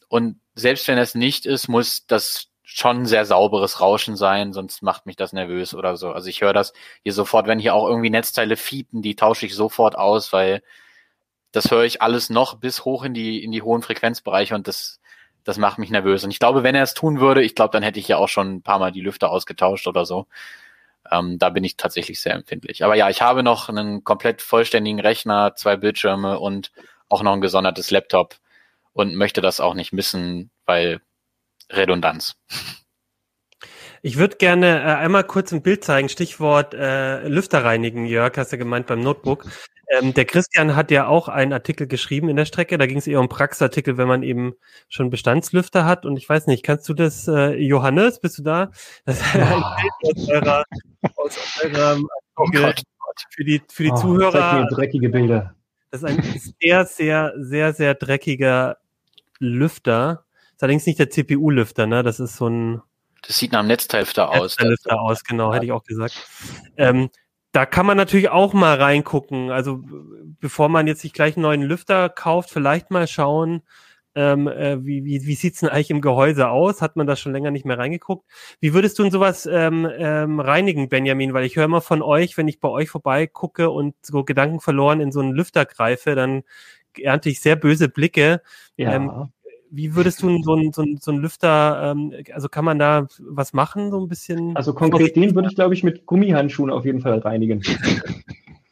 [0.07, 5.07] Und selbst wenn es nicht ist, muss das schon sehr sauberes Rauschen sein, sonst macht
[5.07, 6.11] mich das nervös oder so.
[6.11, 9.55] Also ich höre das hier sofort, wenn hier auch irgendwie Netzteile fiepen, die tausche ich
[9.55, 10.61] sofort aus, weil
[11.51, 14.99] das höre ich alles noch bis hoch in die, in die hohen Frequenzbereiche und das
[15.45, 16.23] das macht mich nervös.
[16.25, 18.27] Und ich glaube, wenn er es tun würde, ich glaube, dann hätte ich ja auch
[18.27, 20.27] schon ein paar Mal die Lüfter ausgetauscht oder so.
[21.09, 22.83] Ähm, da bin ich tatsächlich sehr empfindlich.
[22.83, 26.71] Aber ja, ich habe noch einen komplett vollständigen Rechner, zwei Bildschirme und
[27.09, 28.35] auch noch ein gesondertes Laptop
[28.91, 30.99] und möchte das auch nicht missen, weil
[31.71, 32.35] Redundanz.
[34.01, 36.09] Ich würde gerne äh, einmal kurz ein Bild zeigen.
[36.09, 39.45] Stichwort äh, Lüfter reinigen, Jörg, hast du gemeint beim Notebook.
[39.99, 42.77] Ähm, der Christian hat ja auch einen Artikel geschrieben in der Strecke.
[42.77, 44.53] Da ging es eher um Praxisartikel, wenn man eben
[44.89, 46.05] schon Bestandslüfter hat.
[46.05, 48.71] Und ich weiß nicht, kannst du das, äh, Johannes, bist du da?
[49.05, 49.41] Das ist ein
[50.01, 50.63] Bild aus eurer,
[51.15, 52.81] aus eurem oh Gott,
[53.29, 54.67] für die, für die oh, Zuhörer.
[54.71, 55.55] Dreckige Bilder.
[55.91, 58.77] Das ist ein sehr, sehr, sehr, sehr dreckiger
[59.39, 60.25] Lüfter.
[60.33, 62.03] Das ist allerdings nicht der CPU-Lüfter, ne?
[62.03, 62.81] Das ist so ein.
[63.25, 64.57] Das sieht nach einem Netzteilüfter aus.
[64.57, 66.27] Netzteilüfter aus, genau, hätte ich auch gesagt.
[66.77, 67.09] Ähm,
[67.55, 69.49] da kann man natürlich auch mal reingucken.
[69.49, 69.81] Also
[70.41, 73.61] bevor man jetzt sich gleich einen neuen Lüfter kauft, vielleicht mal schauen,
[74.13, 76.81] ähm, äh, wie, wie, wie sieht's denn eigentlich im Gehäuse aus?
[76.81, 78.25] Hat man da schon länger nicht mehr reingeguckt?
[78.59, 81.33] Wie würdest du in sowas ähm, ähm, reinigen, Benjamin?
[81.33, 84.99] Weil ich höre immer von euch, wenn ich bei euch vorbeigucke und so Gedanken verloren
[84.99, 86.43] in so einen Lüfter greife, dann
[86.97, 88.41] ernte ich sehr böse Blicke.
[88.75, 88.95] Ja.
[88.95, 89.29] Ähm,
[89.71, 93.53] wie würdest du so einen so so ein Lüfter, ähm, also kann man da was
[93.53, 94.55] machen, so ein bisschen?
[94.55, 97.61] Also konkret den würde ich, glaube ich, mit Gummihandschuhen auf jeden Fall reinigen.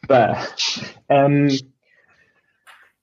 [1.08, 1.50] ähm,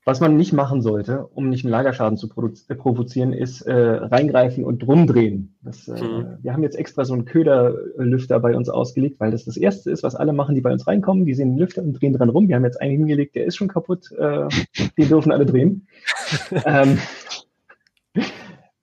[0.04, 4.64] was man nicht machen sollte, um nicht einen Lagerschaden zu äh, provozieren, ist äh, reingreifen
[4.64, 5.56] und rumdrehen.
[5.62, 6.38] Das, äh, mhm.
[6.42, 10.02] Wir haben jetzt extra so einen Köderlüfter bei uns ausgelegt, weil das das Erste ist,
[10.02, 11.26] was alle machen, die bei uns reinkommen.
[11.26, 12.48] Die sehen den Lüfter und drehen dran rum.
[12.48, 14.12] Wir haben jetzt einen hingelegt, der ist schon kaputt.
[14.18, 14.48] Äh,
[14.98, 15.88] den dürfen alle drehen.
[16.66, 16.98] ähm,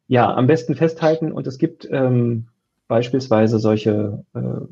[0.06, 2.48] ja, am besten festhalten und es gibt ähm,
[2.88, 4.66] beispielsweise solche, äh,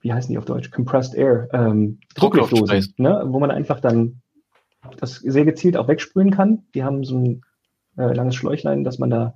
[0.00, 4.20] wie heißen die auf Deutsch, Compressed Air, ähm, Druckluftdosen, ne, wo man einfach dann
[4.98, 6.64] das sehr gezielt auch wegsprühen kann.
[6.74, 7.42] Die haben so ein
[7.96, 9.34] äh, langes Schläuchlein, dass man da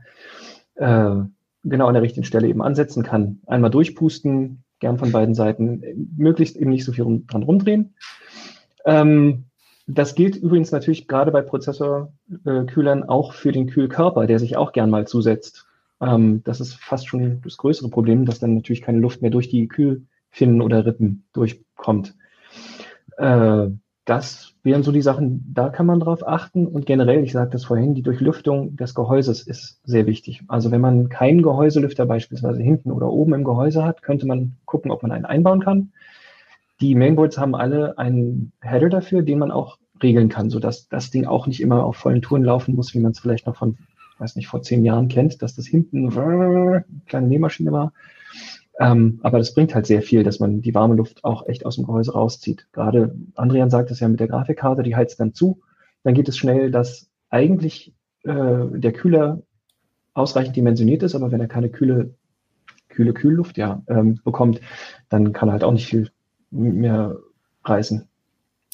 [0.74, 1.22] äh,
[1.64, 3.40] genau an der richtigen Stelle eben ansetzen kann.
[3.46, 5.82] Einmal durchpusten, gern von beiden Seiten,
[6.16, 7.94] möglichst eben nicht so viel rum, dran rumdrehen.
[8.84, 9.44] Ähm,
[9.88, 14.90] das gilt übrigens natürlich gerade bei Prozessorkühlern auch für den Kühlkörper, der sich auch gern
[14.90, 15.66] mal zusetzt.
[16.00, 19.48] Ähm, das ist fast schon das größere Problem, dass dann natürlich keine Luft mehr durch
[19.48, 22.14] die Kühlfinnen oder Rippen durchkommt.
[23.16, 23.68] Äh,
[24.04, 26.66] das wären so die Sachen, da kann man drauf achten.
[26.66, 30.42] Und generell, ich sagte es vorhin, die Durchlüftung des Gehäuses ist sehr wichtig.
[30.48, 34.90] Also wenn man keinen Gehäuselüfter beispielsweise hinten oder oben im Gehäuse hat, könnte man gucken,
[34.90, 35.92] ob man einen einbauen kann.
[36.80, 41.26] Die Mainboards haben alle einen Header dafür, den man auch regeln kann, sodass das Ding
[41.26, 43.78] auch nicht immer auf vollen Touren laufen muss, wie man es vielleicht noch von,
[44.18, 47.92] weiß nicht, vor zehn Jahren kennt, dass das hinten eine kleine Nähmaschine war.
[48.78, 51.76] Ähm, aber das bringt halt sehr viel, dass man die warme Luft auch echt aus
[51.76, 52.68] dem Gehäuse rauszieht.
[52.72, 55.60] Gerade Andrian sagt es ja mit der Grafikkarte, die heizt dann zu.
[56.04, 59.42] Dann geht es schnell, dass eigentlich äh, der Kühler
[60.14, 62.14] ausreichend dimensioniert ist, aber wenn er keine kühle,
[62.88, 64.60] kühle Kühlluft ja, ähm, bekommt,
[65.08, 66.10] dann kann er halt auch nicht viel
[66.50, 67.16] mehr
[67.64, 68.08] reißen.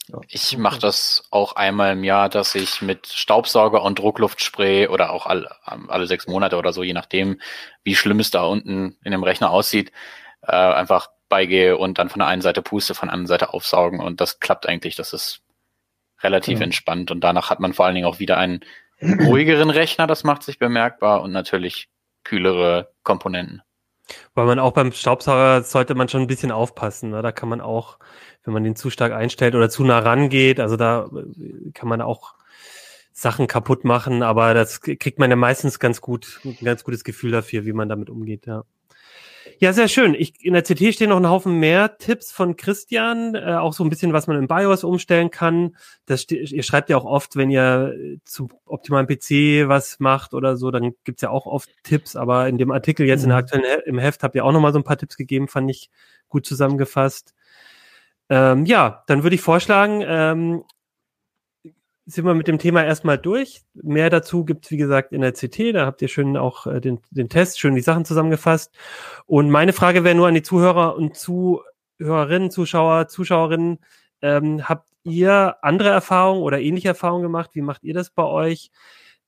[0.08, 0.20] Ja.
[0.28, 5.26] Ich mache das auch einmal im Jahr, dass ich mit Staubsauger und Druckluftspray oder auch
[5.26, 7.40] alle, alle sechs Monate oder so, je nachdem,
[7.84, 9.92] wie schlimm es da unten in dem Rechner aussieht,
[10.42, 14.00] äh, einfach beigehe und dann von der einen Seite puste, von der anderen Seite aufsaugen.
[14.00, 14.94] Und das klappt eigentlich.
[14.94, 15.40] Das ist
[16.22, 16.64] relativ ja.
[16.64, 17.10] entspannt.
[17.10, 18.60] Und danach hat man vor allen Dingen auch wieder einen
[19.00, 20.06] ruhigeren Rechner.
[20.06, 21.88] Das macht sich bemerkbar und natürlich
[22.24, 23.62] kühlere Komponenten.
[24.34, 27.10] Weil man auch beim Staubsauger sollte man schon ein bisschen aufpassen.
[27.10, 27.22] Ne?
[27.22, 27.98] Da kann man auch
[28.44, 30.60] wenn man den zu stark einstellt oder zu nah rangeht.
[30.60, 32.34] Also da äh, kann man auch
[33.12, 37.30] Sachen kaputt machen, aber das kriegt man ja meistens ganz gut, ein ganz gutes Gefühl
[37.30, 38.64] dafür, wie man damit umgeht, ja.
[39.64, 40.12] Ja, sehr schön.
[40.12, 43.82] Ich, in der CT stehen noch ein Haufen mehr Tipps von Christian, äh, auch so
[43.82, 45.74] ein bisschen, was man im BIOS umstellen kann.
[46.04, 50.70] Das ihr schreibt ja auch oft, wenn ihr zum optimalen PC was macht oder so,
[50.70, 53.24] dann gibt's ja auch oft Tipps, aber in dem Artikel jetzt mhm.
[53.24, 53.44] in der mhm.
[53.44, 55.88] aktuellen im Heft habt ihr auch noch mal so ein paar Tipps gegeben, fand ich
[56.28, 57.32] gut zusammengefasst.
[58.28, 60.64] Ähm, ja, dann würde ich vorschlagen, ähm,
[62.06, 63.62] sind wir mit dem Thema erstmal durch.
[63.74, 65.74] Mehr dazu gibt's wie gesagt, in der CT.
[65.74, 68.74] Da habt ihr schön auch äh, den, den Test, schön die Sachen zusammengefasst.
[69.26, 73.78] Und meine Frage wäre nur an die Zuhörer und Zuhörerinnen, Zuschauer, Zuschauerinnen.
[74.22, 77.50] Ähm, habt ihr andere Erfahrungen oder ähnliche Erfahrungen gemacht?
[77.54, 78.70] Wie macht ihr das bei euch?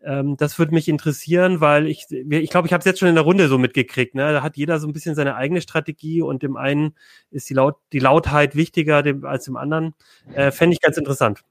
[0.02, 3.14] Ähm, das würde mich interessieren, weil ich, ich glaube, ich habe es jetzt schon in
[3.14, 4.14] der Runde so mitgekriegt.
[4.14, 4.32] Ne?
[4.32, 6.94] Da hat jeder so ein bisschen seine eigene Strategie und dem einen
[7.30, 9.94] ist die, Laut, die Lautheit wichtiger dem, als dem anderen.
[10.34, 11.42] Äh, Fände ich ganz interessant.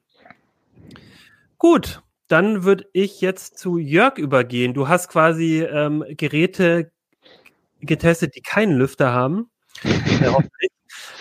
[1.67, 4.75] Gut, dann würde ich jetzt zu Jörg übergehen.
[4.75, 6.91] Du hast quasi ähm, Geräte
[7.82, 9.49] getestet, die keinen Lüfter haben.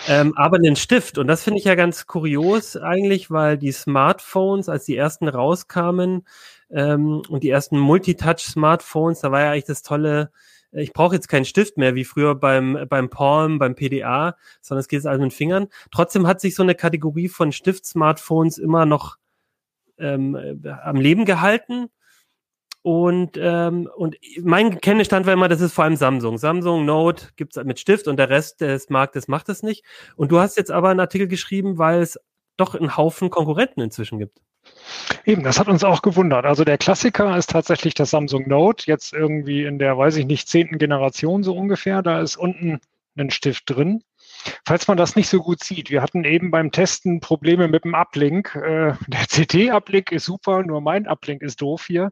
[0.07, 1.17] Äh, ähm, aber einen Stift.
[1.17, 6.27] Und das finde ich ja ganz kurios eigentlich, weil die Smartphones, als die ersten rauskamen,
[6.69, 10.31] ähm, und die ersten Multitouch-Smartphones, da war ja eigentlich das tolle,
[10.71, 14.81] äh, ich brauche jetzt keinen Stift mehr, wie früher beim, beim Palm, beim PDA, sondern
[14.81, 15.67] es geht jetzt alles mit Fingern.
[15.91, 19.17] Trotzdem hat sich so eine Kategorie von Stift-Smartphones immer noch
[19.99, 21.89] ähm, äh, am Leben gehalten.
[22.81, 26.37] Und, ähm, und mein Kenntnisstand war immer, das ist vor allem Samsung.
[26.37, 29.83] Samsung Note gibt's mit Stift und der Rest des Marktes macht es nicht.
[30.15, 32.19] Und du hast jetzt aber einen Artikel geschrieben, weil es
[32.57, 34.39] doch einen Haufen Konkurrenten inzwischen gibt.
[35.25, 36.45] Eben, das hat uns auch gewundert.
[36.45, 40.47] Also der Klassiker ist tatsächlich das Samsung Note, jetzt irgendwie in der, weiß ich nicht,
[40.47, 42.03] zehnten Generation so ungefähr.
[42.03, 42.79] Da ist unten
[43.17, 44.03] ein Stift drin.
[44.65, 47.95] Falls man das nicht so gut sieht, wir hatten eben beim Testen Probleme mit dem
[47.95, 48.55] Uplink.
[48.55, 52.11] Äh, der CT-Uplink ist super, nur mein Uplink ist doof hier.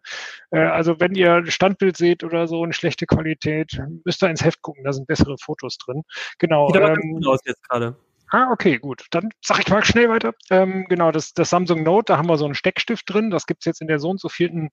[0.51, 4.61] Äh, also wenn ihr Standbild seht oder so, eine schlechte Qualität, müsst ihr ins Heft
[4.61, 6.03] gucken, da sind bessere Fotos drin.
[6.39, 6.67] Genau.
[6.67, 7.95] Sieht aber ähm, gut aus jetzt gerade.
[8.35, 9.05] Ah, okay, gut.
[9.11, 10.33] Dann sage ich mal schnell weiter.
[10.49, 13.29] Ähm, genau, das, das Samsung Note, da haben wir so einen Steckstift drin.
[13.29, 14.71] Das gibt's jetzt in der so und so vierten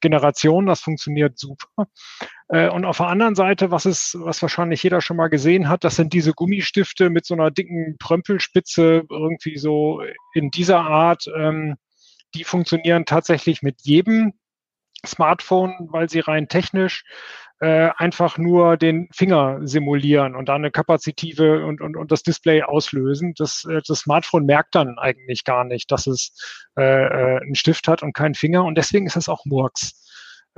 [0.00, 0.66] Generation.
[0.66, 1.86] Das funktioniert super.
[2.50, 5.84] Äh, und auf der anderen Seite, was ist, was wahrscheinlich jeder schon mal gesehen hat,
[5.84, 10.02] das sind diese Gummistifte mit so einer dicken Prömpelspitze, irgendwie so
[10.34, 11.24] in dieser Art.
[11.34, 11.76] Ähm,
[12.34, 14.34] die funktionieren tatsächlich mit jedem
[15.06, 17.04] Smartphone, weil sie rein technisch
[17.60, 22.62] äh, einfach nur den Finger simulieren und dann eine kapazitive und, und, und das Display
[22.62, 23.34] auslösen.
[23.36, 26.32] Das, äh, das Smartphone merkt dann eigentlich gar nicht, dass es
[26.76, 30.07] äh, äh einen Stift hat und keinen Finger und deswegen ist es auch Murks.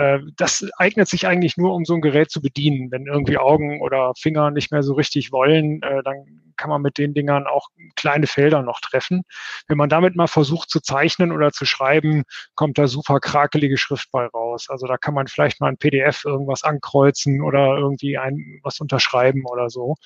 [0.00, 2.90] Äh, das eignet sich eigentlich nur, um so ein Gerät zu bedienen.
[2.90, 6.98] Wenn irgendwie Augen oder Finger nicht mehr so richtig wollen, äh, dann kann man mit
[6.98, 9.22] den Dingern auch kleine Felder noch treffen.
[9.66, 14.10] Wenn man damit mal versucht zu zeichnen oder zu schreiben, kommt da super krakelige Schrift
[14.12, 14.68] bei raus.
[14.68, 19.44] Also da kann man vielleicht mal ein PDF irgendwas ankreuzen oder irgendwie ein, was unterschreiben
[19.46, 19.96] oder so.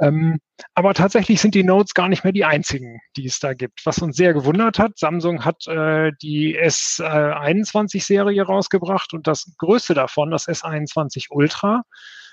[0.00, 0.38] Ähm,
[0.74, 3.84] aber tatsächlich sind die Notes gar nicht mehr die einzigen, die es da gibt.
[3.84, 10.30] Was uns sehr gewundert hat, Samsung hat äh, die S21-Serie rausgebracht und das größte davon,
[10.30, 11.82] das S21 Ultra,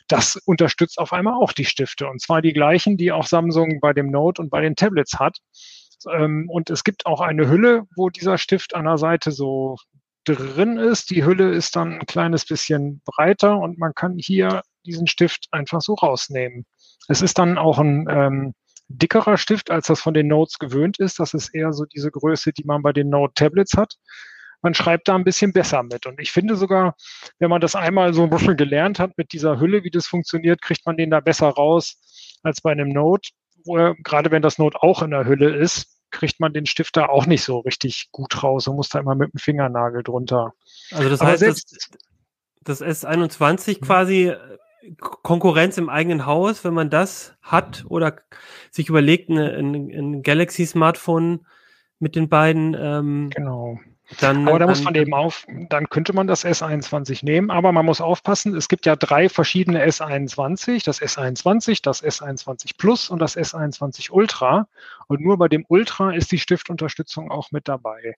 [0.07, 2.07] das unterstützt auf einmal auch die Stifte.
[2.07, 5.37] Und zwar die gleichen, die auch Samsung bei dem Note und bei den Tablets hat.
[6.11, 9.77] Ähm, und es gibt auch eine Hülle, wo dieser Stift an der Seite so
[10.23, 11.09] drin ist.
[11.09, 15.81] Die Hülle ist dann ein kleines bisschen breiter und man kann hier diesen Stift einfach
[15.81, 16.65] so rausnehmen.
[17.07, 18.53] Es ist dann auch ein ähm,
[18.89, 21.19] dickerer Stift, als das von den Notes gewöhnt ist.
[21.19, 23.95] Das ist eher so diese Größe, die man bei den Note-Tablets hat.
[24.61, 26.05] Man schreibt da ein bisschen besser mit.
[26.05, 26.95] Und ich finde sogar,
[27.39, 30.61] wenn man das einmal so ein bisschen gelernt hat mit dieser Hülle, wie das funktioniert,
[30.61, 33.29] kriegt man den da besser raus als bei einem Note.
[33.65, 36.95] Wo er, gerade wenn das Note auch in der Hülle ist, kriegt man den Stift
[36.97, 40.53] da auch nicht so richtig gut raus und muss da immer mit dem Fingernagel drunter.
[40.91, 41.89] Also das heißt, selbst,
[42.63, 44.33] das, das S21 quasi
[44.99, 48.21] Konkurrenz im eigenen Haus, wenn man das hat oder
[48.71, 51.45] sich überlegt, eine, ein, ein Galaxy-Smartphone
[51.99, 52.75] mit den beiden.
[52.79, 53.79] Ähm, genau.
[54.21, 57.85] Dann, aber da muss man eben auf, dann könnte man das S21 nehmen, aber man
[57.85, 63.35] muss aufpassen, es gibt ja drei verschiedene S21, das S21, das S21 Plus und das
[63.35, 64.69] S21 Ultra.
[65.07, 68.15] Und nur bei dem Ultra ist die Stiftunterstützung auch mit dabei.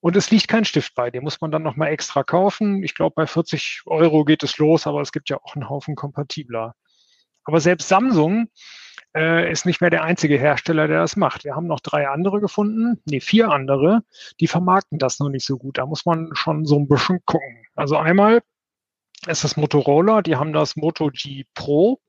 [0.00, 2.82] Und es liegt kein Stift bei, den muss man dann nochmal extra kaufen.
[2.82, 5.94] Ich glaube, bei 40 Euro geht es los, aber es gibt ja auch einen Haufen
[5.94, 6.74] kompatibler.
[7.44, 8.48] Aber selbst Samsung
[9.14, 11.44] äh, ist nicht mehr der einzige Hersteller, der das macht.
[11.44, 14.02] Wir haben noch drei andere gefunden, nee, vier andere,
[14.40, 15.78] die vermarkten das noch nicht so gut.
[15.78, 17.66] Da muss man schon so ein bisschen gucken.
[17.74, 18.42] Also einmal
[19.26, 22.00] ist das Motorola, die haben das Moto G Pro.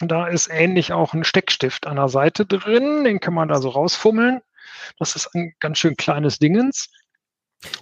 [0.00, 3.70] Da ist ähnlich auch ein Steckstift an der Seite drin, den kann man da so
[3.70, 4.40] rausfummeln.
[4.98, 6.90] Das ist ein ganz schön kleines Dingens.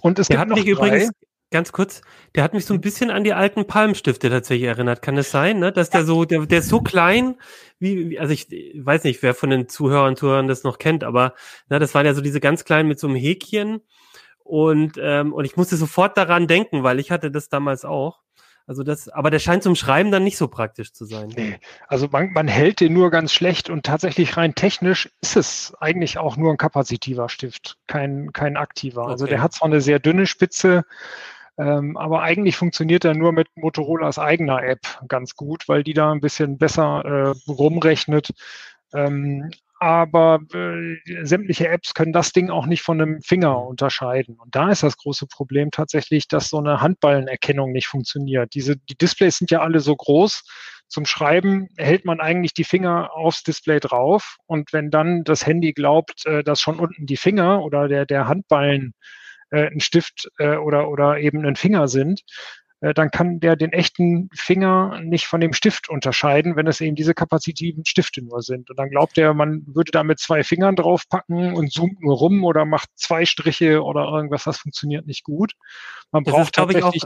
[0.01, 0.65] Und es der gibt noch drei.
[0.65, 1.11] übrigens,
[1.51, 2.01] ganz kurz,
[2.35, 5.01] der hat mich so ein bisschen an die alten Palmstifte tatsächlich erinnert.
[5.01, 5.71] Kann es sein, ne?
[5.71, 7.35] Dass der so, der, der ist so klein,
[7.79, 11.33] wie, also ich weiß nicht, wer von den Zuhörern und Zuhörern das noch kennt, aber
[11.69, 13.81] na, das waren ja so diese ganz kleinen mit so einem Häkchen.
[14.43, 18.21] Und, ähm, und ich musste sofort daran denken, weil ich hatte das damals auch.
[18.67, 21.31] Also das, aber der scheint zum Schreiben dann nicht so praktisch zu sein.
[21.35, 21.57] Nee,
[21.87, 26.17] also man, man hält den nur ganz schlecht und tatsächlich rein technisch ist es eigentlich
[26.17, 29.03] auch nur ein kapazitiver Stift, kein, kein aktiver.
[29.03, 29.13] Also okay.
[29.13, 30.83] Also der hat zwar eine sehr dünne Spitze,
[31.57, 36.11] ähm, aber eigentlich funktioniert er nur mit Motorolas eigener App ganz gut, weil die da
[36.11, 38.31] ein bisschen besser äh, rumrechnet.
[38.93, 44.37] Ähm, aber äh, sämtliche Apps können das Ding auch nicht von einem Finger unterscheiden.
[44.39, 48.53] Und da ist das große Problem tatsächlich, dass so eine Handballenerkennung nicht funktioniert.
[48.55, 50.43] Diese, die Displays sind ja alle so groß.
[50.87, 54.37] Zum Schreiben hält man eigentlich die Finger aufs Display drauf.
[54.47, 58.27] Und wenn dann das Handy glaubt, äh, dass schon unten die Finger oder der, der
[58.27, 58.93] Handballen
[59.51, 62.23] äh, ein Stift äh, oder, oder eben ein Finger sind,
[62.79, 66.95] äh, dann kann der den echten Finger nicht von dem Stift unterscheiden, wenn es eben
[66.95, 68.69] diese kapazitiven Stifte nur sind.
[68.69, 72.43] Und dann glaubt er, man würde da mit zwei Fingern draufpacken und zoomt nur rum
[72.43, 75.53] oder macht zwei Striche oder irgendwas, das funktioniert nicht gut.
[76.11, 77.03] Man das braucht ist, tatsächlich.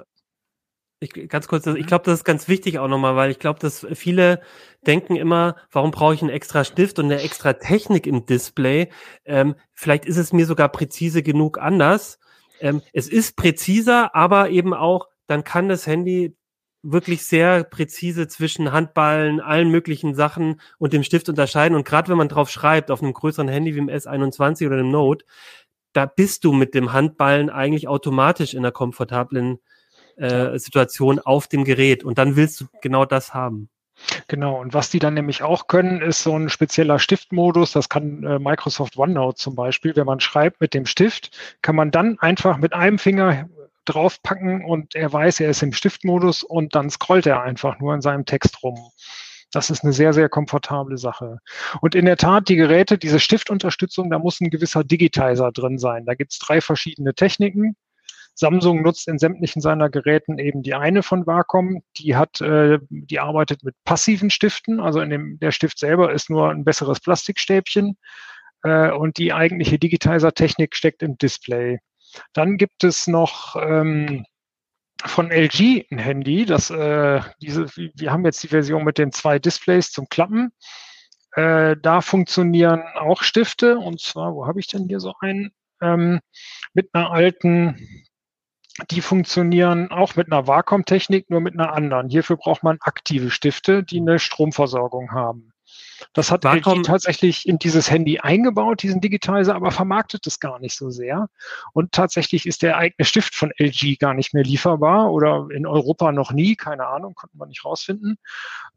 [0.99, 1.85] Ich, ich, ganz kurz, ich mhm.
[1.85, 4.41] glaube, das ist ganz wichtig auch nochmal, weil ich glaube, dass viele
[4.85, 8.89] denken immer, warum brauche ich einen extra Stift und eine extra Technik im Display?
[9.23, 12.19] Ähm, vielleicht ist es mir sogar präzise genug anders.
[12.61, 16.35] Ähm, es ist präziser, aber eben auch dann kann das Handy
[16.83, 21.75] wirklich sehr präzise zwischen Handballen, allen möglichen Sachen und dem Stift unterscheiden.
[21.75, 24.89] Und gerade wenn man drauf schreibt, auf einem größeren Handy wie dem S21 oder dem
[24.89, 25.25] Note,
[25.93, 29.59] da bist du mit dem Handballen eigentlich automatisch in einer komfortablen
[30.15, 32.03] äh, Situation auf dem Gerät.
[32.03, 33.69] Und dann willst du genau das haben.
[34.27, 37.71] Genau, und was die dann nämlich auch können, ist so ein spezieller Stiftmodus.
[37.71, 39.95] Das kann äh, Microsoft OneNote zum Beispiel.
[39.95, 43.49] Wenn man schreibt mit dem Stift, kann man dann einfach mit einem Finger
[43.85, 48.01] draufpacken und er weiß, er ist im Stiftmodus und dann scrollt er einfach nur in
[48.01, 48.77] seinem Text rum.
[49.51, 51.39] Das ist eine sehr, sehr komfortable Sache.
[51.81, 56.05] Und in der Tat, die Geräte, diese Stiftunterstützung, da muss ein gewisser Digitizer drin sein.
[56.05, 57.75] Da gibt es drei verschiedene Techniken.
[58.33, 61.83] Samsung nutzt in sämtlichen seiner Geräten eben die eine von Wacom.
[61.97, 64.79] Die hat, äh, die arbeitet mit passiven Stiften.
[64.79, 67.97] Also in dem, der Stift selber ist nur ein besseres Plastikstäbchen.
[68.63, 71.79] Äh, und die eigentliche Digitizer-Technik steckt im Display.
[72.33, 74.25] Dann gibt es noch ähm,
[75.05, 79.39] von LG ein Handy, das äh, diese, wir haben jetzt die Version mit den zwei
[79.39, 80.51] Displays zum Klappen.
[81.33, 85.51] Äh, da funktionieren auch Stifte und zwar, wo habe ich denn hier so einen?
[85.81, 86.19] Ähm,
[86.73, 88.05] mit einer alten,
[88.89, 92.09] die funktionieren auch mit einer Wacom-Technik, nur mit einer anderen.
[92.09, 95.51] Hierfür braucht man aktive Stifte, die eine Stromversorgung haben.
[96.13, 100.59] Das hat Wacom, LG tatsächlich in dieses Handy eingebaut, diesen Digitizer, aber vermarktet es gar
[100.59, 101.27] nicht so sehr.
[101.73, 106.11] Und tatsächlich ist der eigene Stift von LG gar nicht mehr lieferbar oder in Europa
[106.11, 108.17] noch nie, keine Ahnung, konnten wir nicht rausfinden.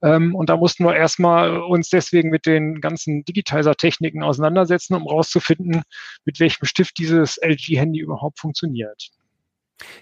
[0.02, 5.83] Ähm, und da mussten wir erstmal uns deswegen mit den ganzen Digitizer-Techniken auseinandersetzen, um rauszufinden,
[6.24, 9.11] mit welchem Stift dieses LG-Handy überhaupt funktioniert.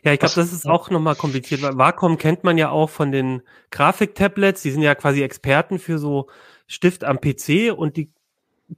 [0.05, 1.63] Ja, ich glaube, das ist auch nochmal kompliziert.
[1.63, 4.63] Wacom kennt man ja auch von den Grafiktablets.
[4.63, 6.29] Die sind ja quasi Experten für so
[6.67, 8.11] Stift am PC und die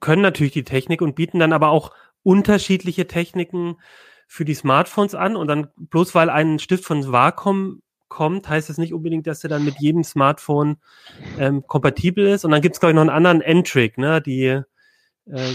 [0.01, 1.93] können natürlich die Technik und bieten dann aber auch
[2.23, 3.77] unterschiedliche Techniken
[4.27, 8.79] für die Smartphones an und dann bloß weil ein Stift von Wacom kommt, heißt es
[8.79, 10.77] nicht unbedingt, dass er dann mit jedem Smartphone
[11.39, 12.45] ähm, kompatibel ist.
[12.45, 14.23] Und dann gibt es, glaube ich, noch einen anderen N-Trick, ne?
[14.23, 14.63] Die äh,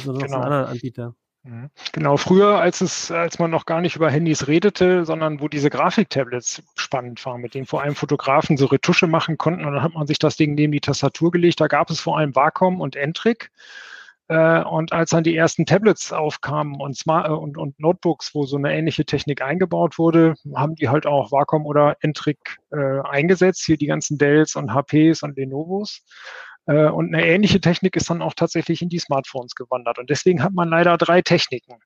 [0.04, 0.36] so Genau.
[0.36, 1.16] einen anderen Anbieter.
[1.50, 1.72] Mhm.
[1.94, 5.72] Genau, früher, als es, als man noch gar nicht über Handys redete, sondern wo diese
[5.72, 9.94] Grafiktablets spannend waren, mit denen vor allem Fotografen so Retusche machen konnten, und dann hat
[9.96, 11.60] man sich das Ding neben die Tastatur gelegt.
[11.60, 13.50] Da gab es vor allem Wacom und Entrik.
[14.28, 18.46] Äh, Und als dann die ersten Tablets aufkamen und, Smart äh, und, und Notebooks, wo
[18.46, 23.64] so eine ähnliche Technik eingebaut wurde, haben die halt auch Wacom oder Entrik äh, eingesetzt.
[23.66, 26.04] Hier die ganzen Dells und HPs und Lenovos.
[26.70, 29.98] Äh, Und eine ähnliche Technik ist dann auch tatsächlich in die Smartphones gewandert.
[29.98, 31.80] Und deswegen hat man leider drei Techniken.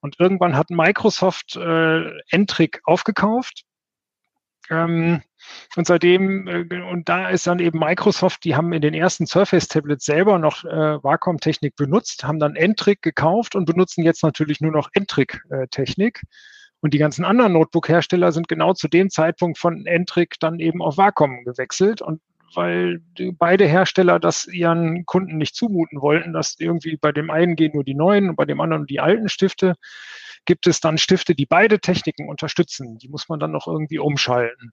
[0.00, 3.64] Und irgendwann hat Microsoft äh, Entrik aufgekauft.
[4.70, 5.22] Ähm,
[5.74, 10.04] und seitdem, äh, und da ist dann eben Microsoft, die haben in den ersten Surface-Tablets
[10.04, 14.88] selber noch äh, Wacom-Technik benutzt, haben dann Entrik gekauft und benutzen jetzt natürlich nur noch
[14.92, 16.22] Entrik-Technik.
[16.80, 20.96] Und die ganzen anderen Notebook-Hersteller sind genau zu dem Zeitpunkt von Entrik dann eben auf
[20.96, 22.02] Wacom gewechselt.
[22.02, 22.20] Und
[22.54, 23.00] weil
[23.38, 27.84] beide Hersteller das ihren Kunden nicht zumuten wollten, dass irgendwie bei dem einen gehen nur
[27.84, 29.74] die neuen und bei dem anderen die alten Stifte,
[30.44, 32.98] gibt es dann Stifte, die beide Techniken unterstützen.
[32.98, 34.72] Die muss man dann noch irgendwie umschalten.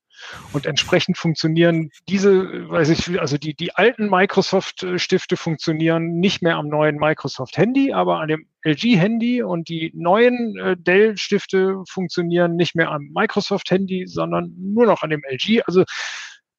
[0.52, 6.68] Und entsprechend funktionieren diese, weiß ich, also die, die alten Microsoft-Stifte funktionieren nicht mehr am
[6.68, 13.10] neuen Microsoft-Handy, aber an dem LG-Handy und die neuen äh, Dell-Stifte funktionieren nicht mehr am
[13.14, 15.62] Microsoft-Handy, sondern nur noch an dem LG.
[15.66, 15.84] Also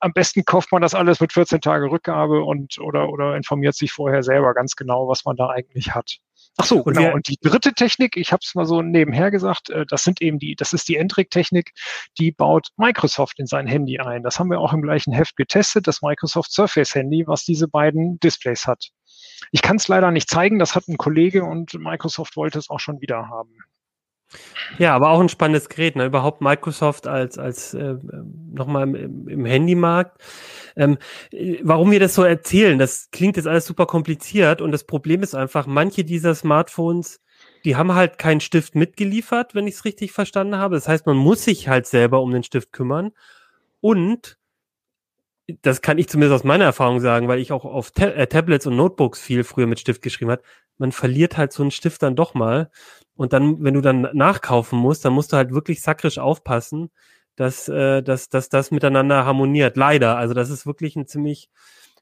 [0.01, 3.92] am besten kauft man das alles mit 14 Tage Rückgabe und oder, oder informiert sich
[3.92, 6.18] vorher selber ganz genau, was man da eigentlich hat.
[6.57, 7.14] Ach so, Und genau.
[7.14, 10.38] und die dritte Technik, ich habe es mal so nebenher gesagt, äh, das sind eben
[10.38, 11.72] die, das ist die Entrik-Technik,
[12.18, 14.22] die baut Microsoft in sein Handy ein.
[14.22, 18.18] Das haben wir auch im gleichen Heft getestet, das Microsoft Surface Handy, was diese beiden
[18.20, 18.90] Displays hat.
[19.53, 22.80] Ich kann es leider nicht zeigen, das hat ein Kollege und Microsoft wollte es auch
[22.80, 23.57] schon wieder haben.
[24.78, 26.06] Ja, aber auch ein spannendes Gerät, ne?
[26.06, 27.96] Überhaupt Microsoft als, als äh,
[28.52, 30.20] nochmal im, im, Handymarkt.
[30.76, 30.98] Ähm,
[31.32, 35.22] äh, warum wir das so erzählen, das klingt jetzt alles super kompliziert und das Problem
[35.22, 37.20] ist einfach, manche dieser Smartphones,
[37.64, 40.76] die haben halt keinen Stift mitgeliefert, wenn ich es richtig verstanden habe.
[40.76, 43.12] Das heißt, man muss sich halt selber um den Stift kümmern.
[43.80, 44.38] Und
[45.62, 48.66] das kann ich zumindest aus meiner Erfahrung sagen, weil ich auch auf Ta äh, Tablets
[48.66, 50.42] und Notebooks viel früher mit Stift geschrieben habe.
[50.78, 52.70] Man verliert halt so einen Stift dann doch mal.
[53.20, 56.88] Und dann, wenn du dann nachkaufen musst, dann musst du halt wirklich sakrisch aufpassen,
[57.36, 59.76] dass, äh, dass, dass das miteinander harmoniert.
[59.76, 60.16] Leider.
[60.16, 61.50] Also das ist wirklich ein ziemlich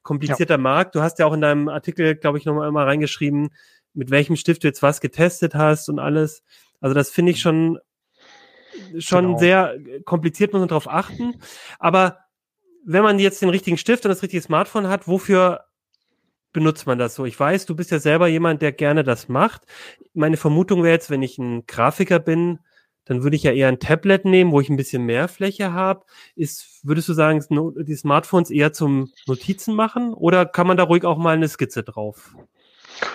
[0.04, 0.94] komplizierter Markt.
[0.94, 3.48] Du hast ja auch in deinem Artikel, glaube ich, nochmal mal reingeschrieben,
[3.94, 6.44] mit welchem Stift du jetzt was getestet hast und alles.
[6.80, 7.80] Also das finde ich schon,
[9.00, 9.38] schon Genau.
[9.38, 11.34] sehr kompliziert, muss man darauf achten.
[11.80, 12.18] Aber
[12.84, 15.64] wenn man jetzt den richtigen Stift und das richtige Smartphone hat, wofür
[16.52, 17.24] benutzt man das so?
[17.24, 19.62] Ich weiß, du bist ja selber jemand, der gerne das macht.
[20.14, 22.58] Meine Vermutung wäre jetzt, wenn ich ein Grafiker bin,
[23.04, 26.04] dann würde ich ja eher ein Tablet nehmen, wo ich ein bisschen mehr Fläche habe.
[26.36, 31.04] Ist, würdest du sagen, die Smartphones eher zum Notizen machen oder kann man da ruhig
[31.04, 32.34] auch mal eine Skizze drauf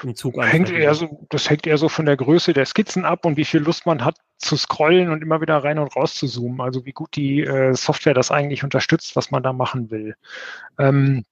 [0.03, 3.25] im Zug Hängt eher so, das hängt eher so von der Größe der Skizzen ab
[3.25, 6.27] und wie viel Lust man hat zu scrollen und immer wieder rein und raus zu
[6.27, 6.61] zoomen.
[6.61, 10.15] Also wie gut die äh, Software das eigentlich unterstützt, was man da machen will.
[10.79, 11.25] Ähm,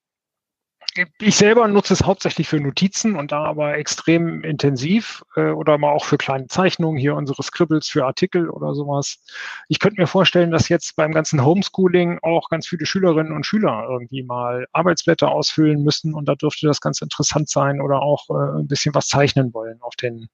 [1.19, 5.91] ich selber nutze es hauptsächlich für Notizen und da aber extrem intensiv äh, oder mal
[5.91, 9.23] auch für kleine Zeichnungen, hier unsere Scribbles für Artikel oder sowas.
[9.69, 13.87] Ich könnte mir vorstellen, dass jetzt beim ganzen Homeschooling auch ganz viele Schülerinnen und Schüler
[13.89, 18.59] irgendwie mal Arbeitsblätter ausfüllen müssen und da dürfte das ganz interessant sein oder auch äh,
[18.59, 20.27] ein bisschen was zeichnen wollen auf den,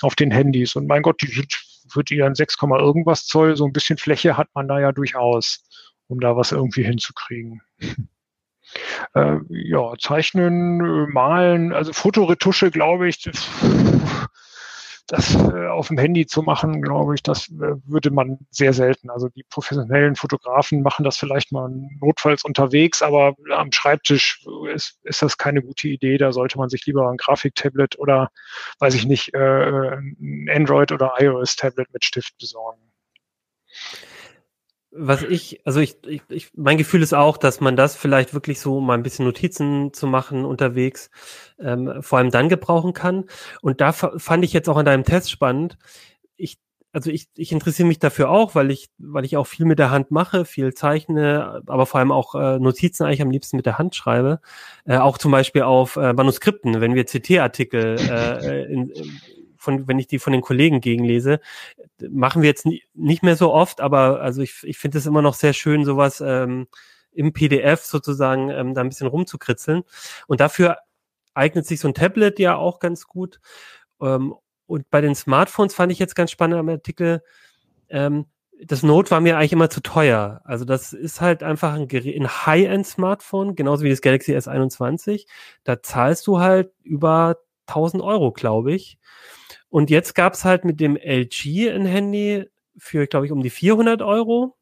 [0.00, 0.76] auf den Handys.
[0.76, 1.52] Und mein Gott, die sind
[1.88, 5.64] für ihren 6, Komma irgendwas Zoll, so ein bisschen Fläche hat man da ja durchaus,
[6.08, 7.60] um da was irgendwie hinzukriegen.
[9.14, 13.48] Äh, ja, zeichnen, äh, malen, also Fotoretusche, glaube ich, das,
[15.34, 19.10] äh, auf dem Handy zu machen, glaube ich, das äh, würde man sehr selten.
[19.10, 21.68] Also die professionellen Fotografen machen das vielleicht mal
[22.00, 26.16] notfalls unterwegs, aber am Schreibtisch ist, ist das keine gute Idee.
[26.16, 28.30] Da sollte man sich lieber ein Grafiktablet oder,
[28.78, 32.80] weiß ich nicht, äh, ein Android- oder iOS-Tablet mit Stift besorgen.
[34.92, 38.58] Was ich, also ich, ich, ich, mein Gefühl ist auch, dass man das vielleicht wirklich
[38.60, 41.10] so, um mal ein bisschen Notizen zu machen unterwegs,
[41.60, 43.24] ähm, vor allem dann gebrauchen kann.
[43.62, 45.78] Und da fa- fand ich jetzt auch an deinem Test spannend.
[46.36, 46.58] Ich,
[46.92, 49.92] also ich, ich interessiere mich dafür auch, weil ich, weil ich auch viel mit der
[49.92, 53.78] Hand mache, viel zeichne, aber vor allem auch äh, Notizen eigentlich am liebsten mit der
[53.78, 54.40] Hand schreibe.
[54.86, 59.20] Äh, auch zum Beispiel auf äh, Manuskripten, wenn wir CT-Artikel äh, in, in,
[59.60, 61.40] von, wenn ich die von den Kollegen gegenlese,
[62.08, 65.34] machen wir jetzt nicht mehr so oft, aber also ich, ich finde es immer noch
[65.34, 66.66] sehr schön, sowas ähm,
[67.12, 69.82] im PDF sozusagen ähm, da ein bisschen rumzukritzeln.
[70.26, 70.78] Und dafür
[71.34, 73.40] eignet sich so ein Tablet ja auch ganz gut.
[74.00, 74.34] Ähm,
[74.66, 77.22] und bei den Smartphones fand ich jetzt ganz spannend am Artikel,
[77.88, 78.26] ähm,
[78.62, 80.42] das Note war mir eigentlich immer zu teuer.
[80.44, 85.26] Also das ist halt einfach ein, ein High-End-Smartphone, genauso wie das Galaxy S21.
[85.64, 87.38] Da zahlst du halt über
[87.70, 88.98] 1000 Euro, glaube ich.
[89.68, 92.46] Und jetzt gab's halt mit dem LG ein Handy
[92.76, 94.56] für, glaube ich, um die 400 Euro,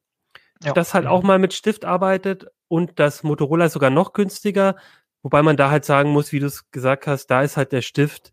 [0.62, 0.72] ja.
[0.72, 4.76] das halt auch mal mit Stift arbeitet und das Motorola ist sogar noch günstiger,
[5.22, 7.82] wobei man da halt sagen muss, wie du es gesagt hast, da ist halt der
[7.82, 8.32] Stift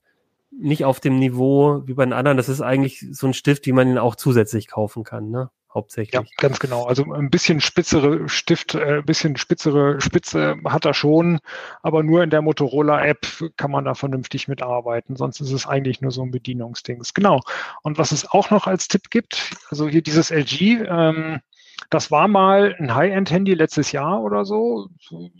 [0.51, 2.37] nicht auf dem Niveau wie bei den anderen.
[2.37, 5.49] Das ist eigentlich so ein Stift, wie man ihn auch zusätzlich kaufen kann, ne?
[5.75, 6.13] Hauptsächlich.
[6.13, 6.85] Ja, ganz genau.
[6.85, 11.39] Also ein bisschen spitzere Stift, äh, ein bisschen spitzere Spitze hat er schon,
[11.83, 15.17] aber nur in der Motorola-App kann man da vernünftig mitarbeiten.
[15.17, 17.13] Sonst ist es eigentlich nur so ein Bedienungsdings.
[17.13, 17.41] Genau.
[17.83, 21.41] Und was es auch noch als Tipp gibt, also hier dieses LG, ähm,
[21.89, 24.87] das war mal ein High-End-Handy letztes Jahr oder so,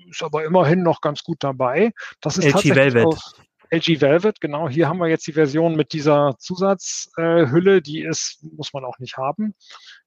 [0.10, 1.94] ist aber immerhin noch ganz gut dabei.
[2.20, 3.06] Das ist LG tatsächlich Velvet.
[3.06, 3.34] Auf,
[3.72, 4.70] LG Velvet, genau.
[4.70, 9.00] Hier haben wir jetzt die Version mit dieser Zusatzhülle, äh, die ist, muss man auch
[9.00, 9.56] nicht haben.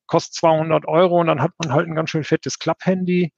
[0.09, 3.33] Kostet 200 Euro und dann hat man halt ein ganz schön fettes Klapp-Handy.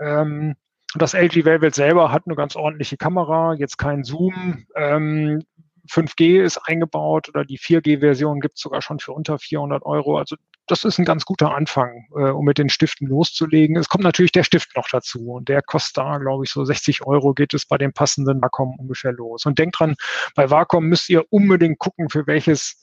[0.00, 0.54] Ähm,
[0.94, 4.66] das LG Velvet selber hat eine ganz ordentliche Kamera, jetzt kein Zoom.
[4.76, 5.42] Ähm,
[5.88, 10.18] 5G ist eingebaut oder die 4G-Version gibt es sogar schon für unter 400 Euro.
[10.18, 10.36] Also
[10.68, 13.76] das ist ein ganz guter Anfang, äh, um mit den Stiften loszulegen.
[13.76, 17.04] Es kommt natürlich der Stift noch dazu und der kostet da, glaube ich, so 60
[17.04, 19.44] Euro geht es bei dem passenden Wacom ungefähr los.
[19.44, 19.96] Und denkt dran,
[20.34, 22.80] bei Wacom müsst ihr unbedingt gucken, für welches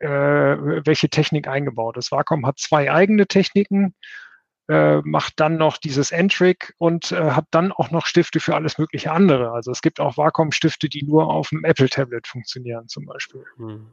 [0.00, 2.12] welche Technik eingebaut ist.
[2.12, 3.94] Wacom hat zwei eigene Techniken,
[4.68, 8.76] äh, macht dann noch dieses Entric und äh, hat dann auch noch Stifte für alles
[8.76, 9.50] mögliche andere.
[9.52, 13.44] Also es gibt auch Wacom-Stifte, die nur auf dem Apple-Tablet funktionieren zum Beispiel.
[13.56, 13.92] Hm.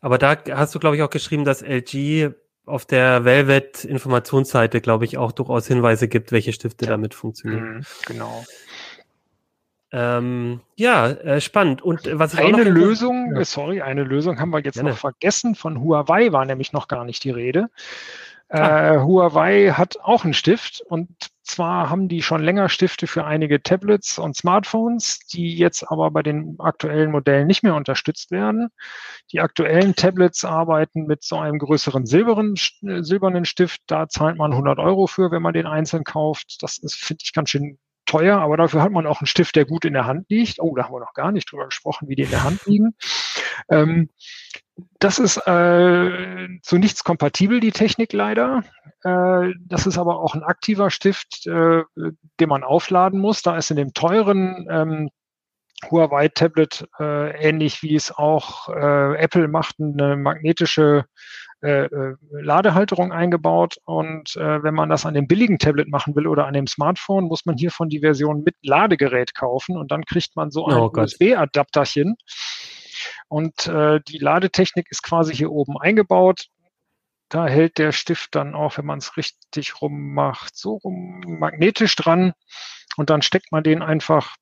[0.00, 2.30] Aber da hast du, glaube ich, auch geschrieben, dass LG
[2.64, 6.92] auf der Velvet Informationsseite, glaube ich, auch durchaus Hinweise gibt, welche Stifte ja.
[6.92, 7.78] damit funktionieren.
[7.78, 8.44] Mhm, genau.
[9.90, 11.82] Ähm, ja, äh, spannend.
[11.82, 13.44] Und äh, was eine Lösung, ja.
[13.44, 14.90] sorry, eine Lösung haben wir jetzt Gerne.
[14.90, 15.54] noch vergessen.
[15.54, 17.70] Von Huawei war nämlich noch gar nicht die Rede.
[18.50, 18.94] Ah.
[18.94, 21.08] Äh, Huawei hat auch einen Stift und
[21.42, 26.22] zwar haben die schon länger Stifte für einige Tablets und Smartphones, die jetzt aber bei
[26.22, 28.68] den aktuellen Modellen nicht mehr unterstützt werden.
[29.32, 33.80] Die aktuellen Tablets arbeiten mit so einem größeren silbernen, silbernen Stift.
[33.86, 36.62] Da zahlt man 100 Euro für, wenn man den einzeln kauft.
[36.62, 37.78] Das ist, finde ich, ganz schön
[38.08, 40.60] teuer, aber dafür hat man auch einen Stift, der gut in der Hand liegt.
[40.60, 42.94] Oh, da haben wir noch gar nicht drüber gesprochen, wie die in der Hand liegen.
[43.70, 44.08] Ähm,
[44.98, 48.62] das ist äh, zu nichts kompatibel, die Technik leider.
[49.02, 51.82] Äh, das ist aber auch ein aktiver Stift, äh,
[52.40, 53.42] den man aufladen muss.
[53.42, 55.10] Da ist in dem teuren ähm,
[55.90, 61.04] Huawei Tablet äh, ähnlich wie es auch äh, Apple macht, eine magnetische
[61.60, 63.78] äh, äh, Ladehalterung eingebaut.
[63.84, 67.24] Und äh, wenn man das an dem billigen Tablet machen will oder an dem Smartphone,
[67.24, 70.92] muss man hiervon die Version mit Ladegerät kaufen und dann kriegt man so ein oh
[70.94, 72.16] USB-Adapterchen.
[73.28, 76.46] Und äh, die Ladetechnik ist quasi hier oben eingebaut.
[77.28, 82.32] Da hält der Stift dann auch, wenn man es richtig rummacht, so rum magnetisch dran.
[82.96, 84.36] Und dann steckt man den einfach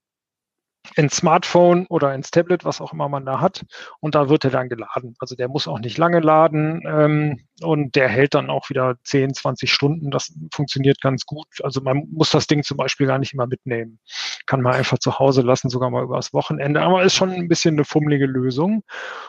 [0.95, 3.65] ins Smartphone oder ins Tablet, was auch immer man da hat.
[4.01, 5.17] Und da wird er dann geladen.
[5.19, 9.35] Also der muss auch nicht lange laden ähm, und der hält dann auch wieder 10,
[9.35, 10.11] 20 Stunden.
[10.11, 11.47] Das funktioniert ganz gut.
[11.63, 13.99] Also man muss das Ding zum Beispiel gar nicht immer mitnehmen.
[14.47, 16.83] Kann man einfach zu Hause lassen, sogar mal übers Wochenende.
[16.83, 18.85] Aber ist schon ein bisschen eine fummelige Lösung.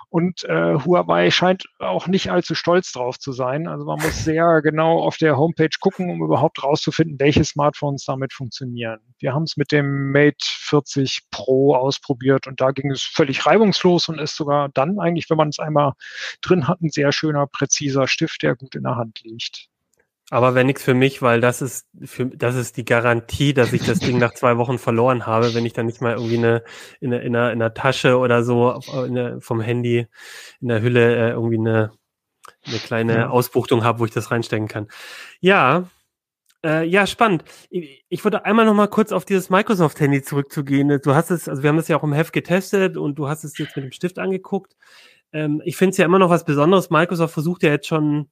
[0.10, 3.68] Und äh, Huawei scheint auch nicht allzu stolz drauf zu sein.
[3.68, 8.34] Also man muss sehr genau auf der Homepage gucken, um überhaupt rauszufinden, welche Smartphones damit
[8.34, 9.00] funktionieren.
[9.20, 13.46] Wir haben es mit dem Mate 40 Pro Pro ausprobiert und da ging es völlig
[13.46, 15.94] reibungslos und ist sogar dann eigentlich, wenn man es einmal
[16.42, 19.68] drin hat, ein sehr schöner, präziser Stift, der gut in der Hand liegt.
[20.30, 23.86] Aber wenn nichts für mich, weil das ist für, das ist die Garantie, dass ich
[23.86, 26.64] das Ding nach zwei Wochen verloren habe, wenn ich dann nicht mal irgendwie eine
[27.00, 30.08] in der, in der, in der Tasche oder so der, vom Handy
[30.60, 31.92] in der Hülle äh, irgendwie eine,
[32.66, 33.30] eine kleine ja.
[33.30, 34.88] Ausbuchtung habe, wo ich das reinstecken kann.
[35.40, 35.88] Ja,
[36.66, 37.46] äh, ja, spannend.
[37.70, 41.00] Ich, ich würde einmal noch mal kurz auf dieses Microsoft-Handy zurückzugehen.
[41.02, 43.46] Du hast es, also wir haben das ja auch im Heft getestet und du hast
[43.46, 44.76] es jetzt mit dem Stift angeguckt.
[45.34, 46.90] Ähm, ich finde es ja immer noch was Besonderes.
[46.90, 48.30] Microsoft versucht ja jetzt schon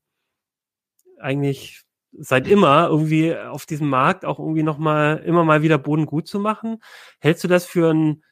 [1.20, 1.84] eigentlich
[2.18, 6.28] seit immer irgendwie auf diesem Markt auch irgendwie noch mal immer mal wieder Boden gut
[6.28, 6.82] zu machen.
[7.20, 8.24] Hältst du das für ein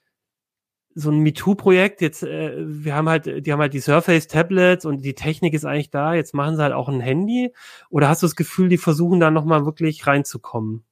[0.95, 2.01] so ein MeToo-Projekt.
[2.01, 5.89] Jetzt, äh, wir haben halt, die haben halt die Surface-Tablets und die Technik ist eigentlich
[5.89, 6.13] da.
[6.13, 7.51] Jetzt machen sie halt auch ein Handy.
[7.89, 10.83] Oder hast du das Gefühl, die versuchen da nochmal wirklich reinzukommen?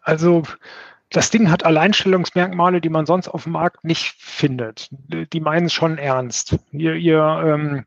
[0.00, 0.42] Also,
[1.12, 4.88] das Ding hat Alleinstellungsmerkmale, die man sonst auf dem Markt nicht findet.
[4.90, 6.56] Die meinen es schon ernst.
[6.72, 7.84] Ihr, ihr, ähm,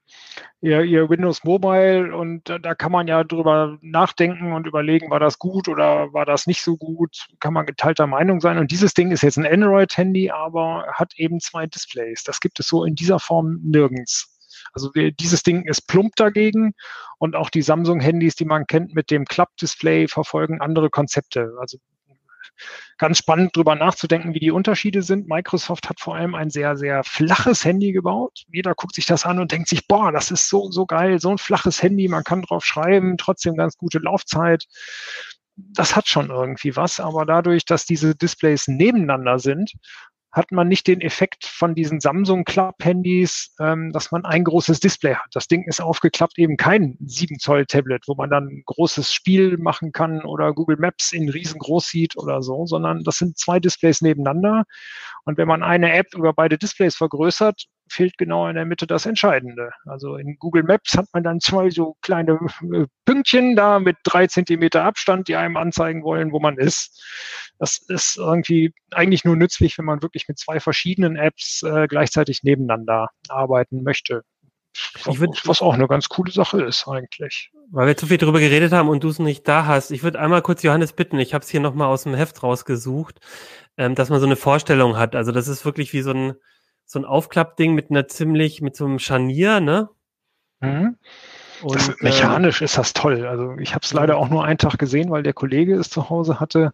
[0.61, 5.39] ihr, ihr Windows Mobile und da kann man ja drüber nachdenken und überlegen, war das
[5.39, 8.57] gut oder war das nicht so gut, kann man geteilter Meinung sein.
[8.57, 12.23] Und dieses Ding ist jetzt ein Android-Handy, aber hat eben zwei Displays.
[12.23, 14.31] Das gibt es so in dieser Form nirgends.
[14.73, 16.73] Also dieses Ding ist plump dagegen
[17.17, 21.53] und auch die Samsung-Handys, die man kennt mit dem Klappdisplay, verfolgen andere Konzepte.
[21.59, 21.77] Also
[22.97, 25.27] ganz spannend drüber nachzudenken, wie die Unterschiede sind.
[25.27, 28.43] Microsoft hat vor allem ein sehr, sehr flaches Handy gebaut.
[28.51, 31.29] Jeder guckt sich das an und denkt sich, boah, das ist so, so geil, so
[31.29, 34.65] ein flaches Handy, man kann drauf schreiben, trotzdem ganz gute Laufzeit.
[35.55, 39.71] Das hat schon irgendwie was, aber dadurch, dass diese Displays nebeneinander sind
[40.35, 44.81] hat man nicht den Effekt von diesen Samsung Club Handys, ähm, dass man ein großes
[44.81, 45.29] Display hat.
[45.31, 49.57] Das Ding ist aufgeklappt, eben kein 7 Zoll Tablet, wo man dann ein großes Spiel
[49.57, 54.01] machen kann oder Google Maps in riesengroß sieht oder so, sondern das sind zwei Displays
[54.01, 54.65] nebeneinander.
[55.23, 59.05] Und wenn man eine App über beide Displays vergrößert, fehlt genau in der Mitte das
[59.05, 59.71] Entscheidende.
[59.85, 62.39] Also in Google Maps hat man dann zwei so kleine
[62.73, 67.03] äh, Pünktchen da mit drei Zentimeter Abstand, die einem anzeigen wollen, wo man ist.
[67.59, 72.43] Das ist irgendwie eigentlich nur nützlich, wenn man wirklich mit zwei verschiedenen Apps äh, gleichzeitig
[72.43, 74.23] nebeneinander arbeiten möchte.
[75.07, 77.51] Ich würd, was auch eine ganz coole Sache ist eigentlich.
[77.71, 79.91] Weil wir zu viel drüber geredet haben und du es nicht da hast.
[79.91, 83.19] Ich würde einmal kurz Johannes bitten, ich habe es hier nochmal aus dem Heft rausgesucht,
[83.77, 85.15] ähm, dass man so eine Vorstellung hat.
[85.15, 86.35] Also das ist wirklich wie so ein
[86.85, 89.89] so ein Aufklappding mit einer ziemlich, mit so einem Scharnier, ne?
[90.61, 90.97] Mhm.
[91.61, 93.25] Und, das, mechanisch äh, ist das toll.
[93.25, 96.09] Also ich habe es leider auch nur einen Tag gesehen, weil der Kollege es zu
[96.09, 96.73] Hause hatte.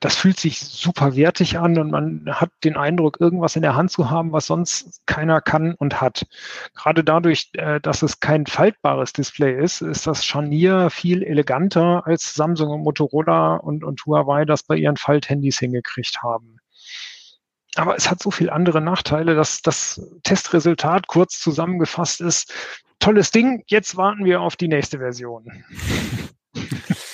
[0.00, 3.92] Das fühlt sich super wertig an und man hat den Eindruck, irgendwas in der Hand
[3.92, 6.26] zu haben, was sonst keiner kann und hat.
[6.74, 12.34] Gerade dadurch, äh, dass es kein faltbares Display ist, ist das Scharnier viel eleganter als
[12.34, 16.55] Samsung und Motorola und, und Huawei das bei ihren Falthandys hingekriegt haben.
[17.76, 22.52] Aber es hat so viele andere Nachteile, dass das Testresultat kurz zusammengefasst ist.
[22.98, 25.46] Tolles Ding, jetzt warten wir auf die nächste Version.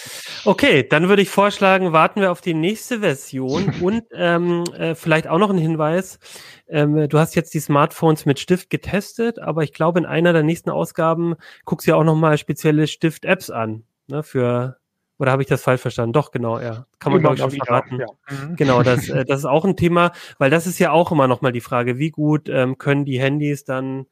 [0.45, 5.29] Okay, dann würde ich vorschlagen, warten wir auf die nächste Version und ähm, äh, vielleicht
[5.29, 6.19] auch noch ein Hinweis.
[6.67, 10.43] Ähm, du hast jetzt die Smartphones mit Stift getestet, aber ich glaube, in einer der
[10.43, 14.79] nächsten Ausgaben guckst du ja auch nochmal spezielle Stift-Apps an ne, für
[15.23, 16.13] oder habe ich das falsch verstanden?
[16.13, 16.85] Doch, genau, ja.
[16.99, 18.01] Kann man, glaube ich, schon verraten.
[18.01, 18.07] Ja.
[18.29, 18.57] Mhm.
[18.57, 21.53] Genau, das, äh, das ist auch ein Thema, weil das ist ja auch immer nochmal
[21.53, 24.07] die Frage, wie gut ähm, können die Handys dann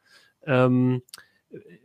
[0.46, 1.02] ähm,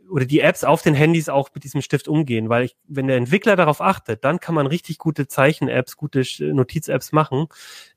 [0.08, 3.16] oder die Apps auf den Handys auch mit diesem Stift umgehen, weil ich, wenn der
[3.16, 7.48] Entwickler darauf achtet, dann kann man richtig gute Zeichen-Apps, gute Notiz-Apps machen,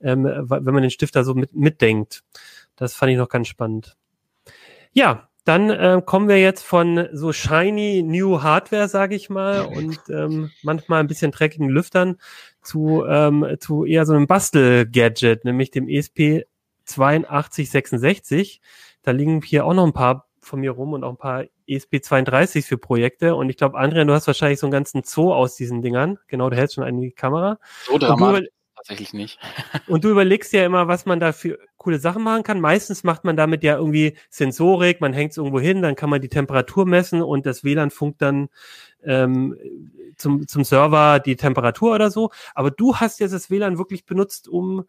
[0.02, 2.24] ähm, wenn man den Stift da so mit, mitdenkt.
[2.76, 3.98] Das fand ich noch ganz spannend.
[4.94, 9.98] Ja, dann äh, kommen wir jetzt von so shiny New Hardware, sage ich mal, und
[10.10, 12.18] ähm, manchmal ein bisschen dreckigen Lüftern
[12.62, 16.46] zu, ähm, zu eher so einem Bastel-Gadget, nämlich dem ESP
[16.86, 18.62] 8266.
[19.02, 22.64] Da liegen hier auch noch ein paar von mir rum und auch ein paar ESP32
[22.64, 23.34] für Projekte.
[23.34, 26.20] Und ich glaube, Andrea, du hast wahrscheinlich so einen ganzen Zoo aus diesen Dingern.
[26.28, 27.58] Genau, du hältst schon eine in die Kamera.
[27.88, 28.50] So dramatisch
[28.80, 29.40] tatsächlich nicht.
[29.88, 32.60] Und du überlegst ja immer, was man da für coole Sachen machen kann.
[32.60, 36.22] Meistens macht man damit ja irgendwie Sensorik, man hängt es irgendwo hin, dann kann man
[36.22, 38.50] die Temperatur messen und das WLAN funkt dann
[39.04, 39.58] ähm,
[40.18, 42.32] zum, zum Server die Temperatur oder so.
[42.56, 44.86] Aber du hast jetzt das WLAN wirklich benutzt, um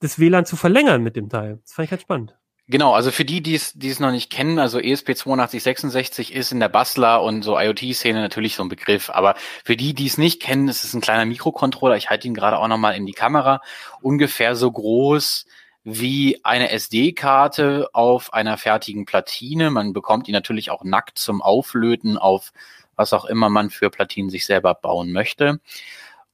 [0.00, 1.58] das WLAN zu verlängern mit dem Teil.
[1.62, 2.36] Das fand ich ganz spannend.
[2.68, 7.22] Genau, also für die, die es, noch nicht kennen, also ESP8266 ist in der Bastler
[7.22, 10.82] und so IoT-Szene natürlich so ein Begriff, aber für die, die es nicht kennen, ist
[10.82, 11.96] es ein kleiner Mikrocontroller.
[11.96, 13.60] Ich halte ihn gerade auch nochmal in die Kamera.
[14.02, 15.46] Ungefähr so groß
[15.84, 19.70] wie eine SD-Karte auf einer fertigen Platine.
[19.70, 22.52] Man bekommt ihn natürlich auch nackt zum Auflöten auf
[22.96, 25.60] was auch immer man für Platinen sich selber bauen möchte.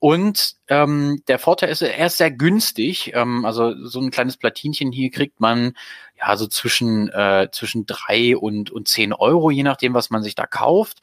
[0.03, 3.13] Und ähm, der Vorteil ist, er ist sehr günstig.
[3.15, 5.77] Ähm, also so ein kleines Platinchen hier kriegt man
[6.19, 10.35] ja so zwischen äh, zwischen drei und und zehn Euro, je nachdem, was man sich
[10.35, 11.03] da kauft.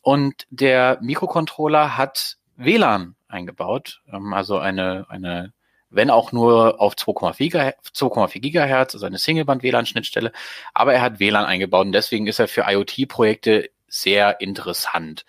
[0.00, 5.52] Und der Mikrocontroller hat WLAN eingebaut, ähm, also eine eine
[5.90, 10.32] wenn auch nur auf 2,4 Gigahertz, also eine Singleband-WLAN-Schnittstelle,
[10.72, 15.26] aber er hat WLAN eingebaut und deswegen ist er für IoT-Projekte sehr interessant.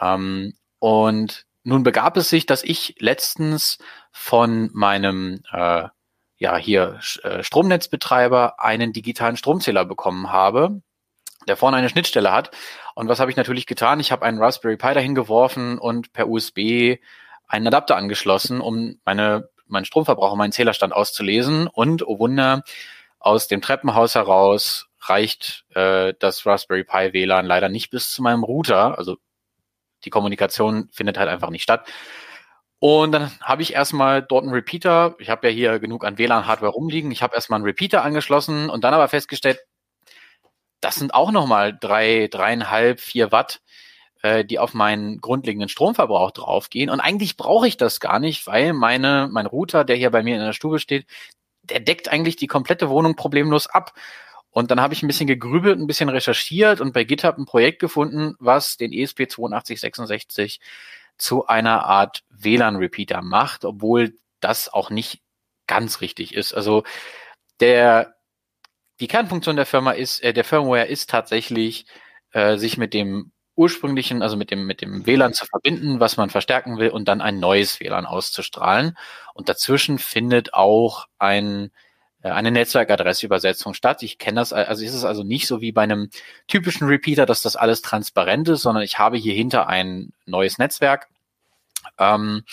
[0.00, 3.78] Ähm, und nun begab es sich, dass ich letztens
[4.10, 5.88] von meinem äh,
[6.36, 10.82] ja hier äh, Stromnetzbetreiber einen digitalen Stromzähler bekommen habe,
[11.46, 12.50] der vorne eine Schnittstelle hat.
[12.94, 14.00] Und was habe ich natürlich getan?
[14.00, 16.98] Ich habe einen Raspberry Pi dahin geworfen und per USB
[17.46, 21.66] einen Adapter angeschlossen, um meine meinen Stromverbrauch, meinen Zählerstand auszulesen.
[21.66, 22.62] Und oh Wunder,
[23.18, 28.44] aus dem Treppenhaus heraus reicht äh, das Raspberry Pi WLAN leider nicht bis zu meinem
[28.44, 28.98] Router.
[28.98, 29.16] Also
[30.04, 31.86] die Kommunikation findet halt einfach nicht statt.
[32.78, 35.14] Und dann habe ich erstmal dort einen Repeater.
[35.20, 37.12] Ich habe ja hier genug an WLAN-Hardware rumliegen.
[37.12, 39.60] Ich habe erstmal einen Repeater angeschlossen und dann aber festgestellt,
[40.80, 43.60] das sind auch nochmal drei, dreieinhalb, vier Watt,
[44.22, 46.90] äh, die auf meinen grundlegenden Stromverbrauch draufgehen.
[46.90, 50.34] Und eigentlich brauche ich das gar nicht, weil meine, mein Router, der hier bei mir
[50.34, 51.06] in der Stube steht,
[51.62, 53.94] der deckt eigentlich die komplette Wohnung problemlos ab.
[54.52, 57.80] Und dann habe ich ein bisschen gegrübelt, ein bisschen recherchiert und bei GitHub ein Projekt
[57.80, 60.60] gefunden, was den ESP8266
[61.18, 65.22] zu einer Art WLAN-Repeater macht, obwohl das auch nicht
[65.66, 66.52] ganz richtig ist.
[66.52, 66.84] Also
[67.60, 68.14] der
[69.00, 71.86] die Kernfunktion der Firma ist, äh, der Firmware ist tatsächlich,
[72.30, 76.30] äh, sich mit dem ursprünglichen, also mit dem, mit dem WLAN zu verbinden, was man
[76.30, 78.96] verstärken will, und dann ein neues WLAN auszustrahlen.
[79.34, 81.72] Und dazwischen findet auch ein,
[82.22, 84.02] eine Netzwerkadressübersetzung statt.
[84.02, 86.10] Ich kenne das, also ist es also nicht so wie bei einem
[86.46, 91.08] typischen Repeater, dass das alles transparent ist, sondern ich habe hier hinter ein neues Netzwerk.
[91.98, 92.44] Ähm,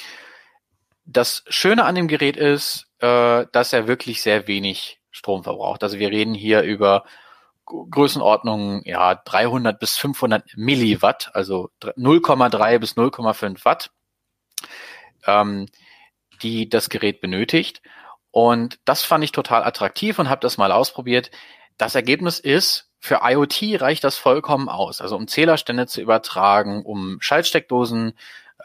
[1.05, 5.83] das Schöne an dem Gerät ist, äh, dass er wirklich sehr wenig Strom verbraucht.
[5.83, 7.05] Also wir reden hier über
[7.65, 13.91] Größenordnung ja 300 bis 500 Milliwatt, also 0,3 bis 0,5 Watt,
[15.25, 15.67] ähm,
[16.41, 17.81] die das Gerät benötigt.
[18.31, 21.31] Und das fand ich total attraktiv und habe das mal ausprobiert.
[21.77, 25.01] Das Ergebnis ist, für IoT reicht das vollkommen aus.
[25.01, 28.13] Also um Zählerstände zu übertragen, um Schaltsteckdosen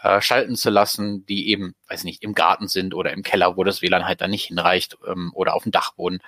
[0.03, 3.65] äh, schalten zu lassen, die eben, weiß nicht, im Garten sind oder im Keller, wo
[3.65, 6.21] das WLAN halt dann nicht hinreicht ähm, oder auf dem Dachboden.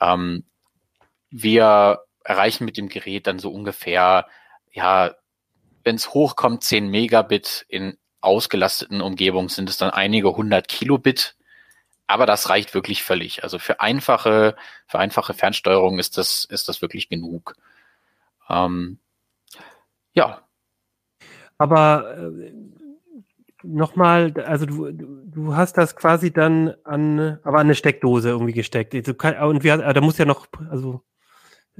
[0.00, 0.44] Ähm,
[1.30, 4.26] wir erreichen mit dem Gerät dann so ungefähr,
[4.70, 5.14] ja,
[5.82, 11.36] wenn es hochkommt, 10 Megabit in ausgelasteten Umgebungen sind es dann einige hundert Kilobit.
[12.10, 13.44] Aber das reicht wirklich völlig.
[13.44, 14.56] Also für einfache,
[14.88, 17.54] für einfache Fernsteuerung ist das, ist das wirklich genug.
[18.48, 18.98] Ähm,
[20.12, 20.42] ja.
[21.56, 22.52] Aber äh,
[23.62, 28.92] nochmal, also du, du hast das quasi dann an, aber an eine Steckdose irgendwie gesteckt.
[28.92, 31.02] Und wie, da muss ja noch, also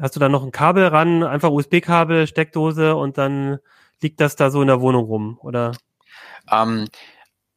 [0.01, 3.59] hast du da noch ein Kabel ran, einfach USB-Kabel, Steckdose und dann
[4.01, 5.73] liegt das da so in der Wohnung rum, oder?
[6.49, 6.87] Ähm,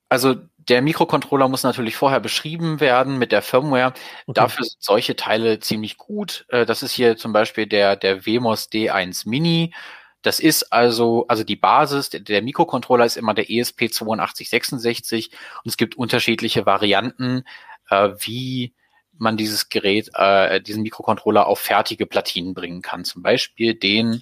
[0.09, 0.38] also
[0.70, 3.93] der Mikrocontroller muss natürlich vorher beschrieben werden mit der Firmware.
[4.26, 4.34] Okay.
[4.34, 6.45] Dafür sind solche Teile ziemlich gut.
[6.49, 9.74] Äh, das ist hier zum Beispiel der, der WMOS D1 Mini.
[10.22, 15.32] Das ist also, also die Basis, der, der Mikrocontroller ist immer der ESP8266
[15.64, 17.43] und es gibt unterschiedliche Varianten,
[17.89, 18.74] äh, wie
[19.18, 23.05] man dieses Gerät, äh, diesen Mikrocontroller auf fertige Platinen bringen kann.
[23.05, 24.22] Zum Beispiel den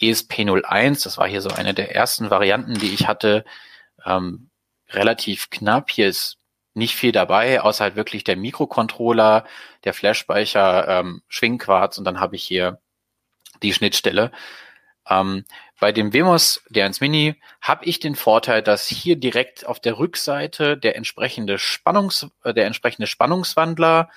[0.00, 3.44] ESP01, das war hier so eine der ersten Varianten, die ich hatte,
[4.04, 4.50] ähm,
[4.90, 5.90] relativ knapp.
[5.90, 6.38] Hier ist
[6.74, 9.44] nicht viel dabei, außer halt wirklich der Mikrocontroller,
[9.84, 12.80] der Flashspeicher, ähm, Schwingquarz und dann habe ich hier
[13.62, 14.32] die Schnittstelle.
[15.08, 15.44] Ähm,
[15.80, 20.76] bei dem Wemos D1 Mini habe ich den Vorteil, dass hier direkt auf der Rückseite
[20.76, 24.10] der entsprechende Spannungs, äh, der entsprechende Spannungswandler,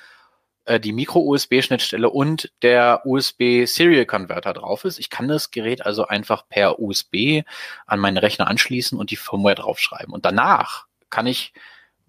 [0.67, 4.99] äh, die Micro-USB-Schnittstelle und der USB-Serial-Converter drauf ist.
[4.99, 7.43] Ich kann das Gerät also einfach per USB
[7.85, 10.13] an meinen Rechner anschließen und die Firmware draufschreiben.
[10.13, 11.53] Und danach kann ich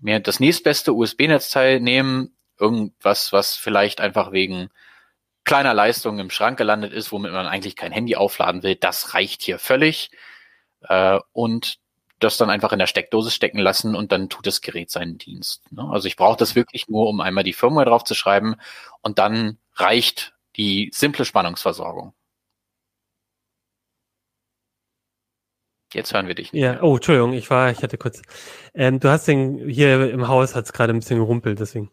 [0.00, 4.70] mir das nächstbeste USB-Netzteil nehmen, irgendwas, was vielleicht einfach wegen
[5.44, 9.42] kleiner Leistung im Schrank gelandet ist, womit man eigentlich kein Handy aufladen will, das reicht
[9.42, 10.10] hier völlig.
[10.82, 11.78] Äh, und
[12.18, 15.70] das dann einfach in der Steckdose stecken lassen und dann tut das Gerät seinen Dienst.
[15.72, 15.88] Ne?
[15.90, 18.56] Also ich brauche das wirklich nur, um einmal die Firmware drauf zu schreiben
[19.02, 22.12] und dann reicht die simple Spannungsversorgung.
[25.94, 26.52] Jetzt hören wir dich.
[26.52, 28.20] Nicht ja, oh, Entschuldigung, ich war, ich hatte kurz.
[28.74, 31.90] Ähm, du hast den hier im Haus hat es gerade ein bisschen gerumpelt, deswegen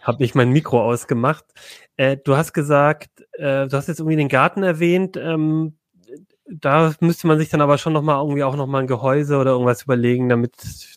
[0.00, 1.44] habe ich mein Mikro ausgemacht.
[1.96, 5.16] Äh, du hast gesagt, äh, du hast jetzt irgendwie den Garten erwähnt.
[5.16, 5.76] Ähm,
[6.46, 9.82] da müsste man sich dann aber schon nochmal irgendwie auch nochmal ein Gehäuse oder irgendwas
[9.82, 10.54] überlegen, damit,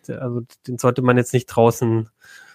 [0.08, 2.10] also den sollte man jetzt nicht draußen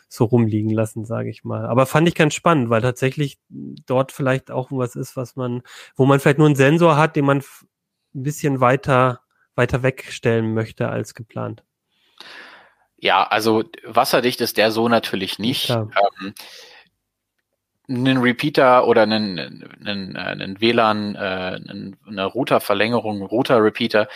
[0.09, 1.66] so rumliegen lassen, sage ich mal.
[1.66, 5.62] Aber fand ich ganz spannend, weil tatsächlich dort vielleicht auch was ist, was man,
[5.95, 9.20] wo man vielleicht nur einen Sensor hat, den man ein bisschen weiter,
[9.55, 11.62] weiter wegstellen möchte als geplant.
[12.97, 15.70] Ja, also wasserdicht ist der so natürlich nicht.
[15.70, 16.34] Ähm,
[17.91, 21.61] einen Repeater oder einen, einen, einen WLAN, äh,
[22.07, 24.09] eine Router-Verlängerung, Router-Repeater,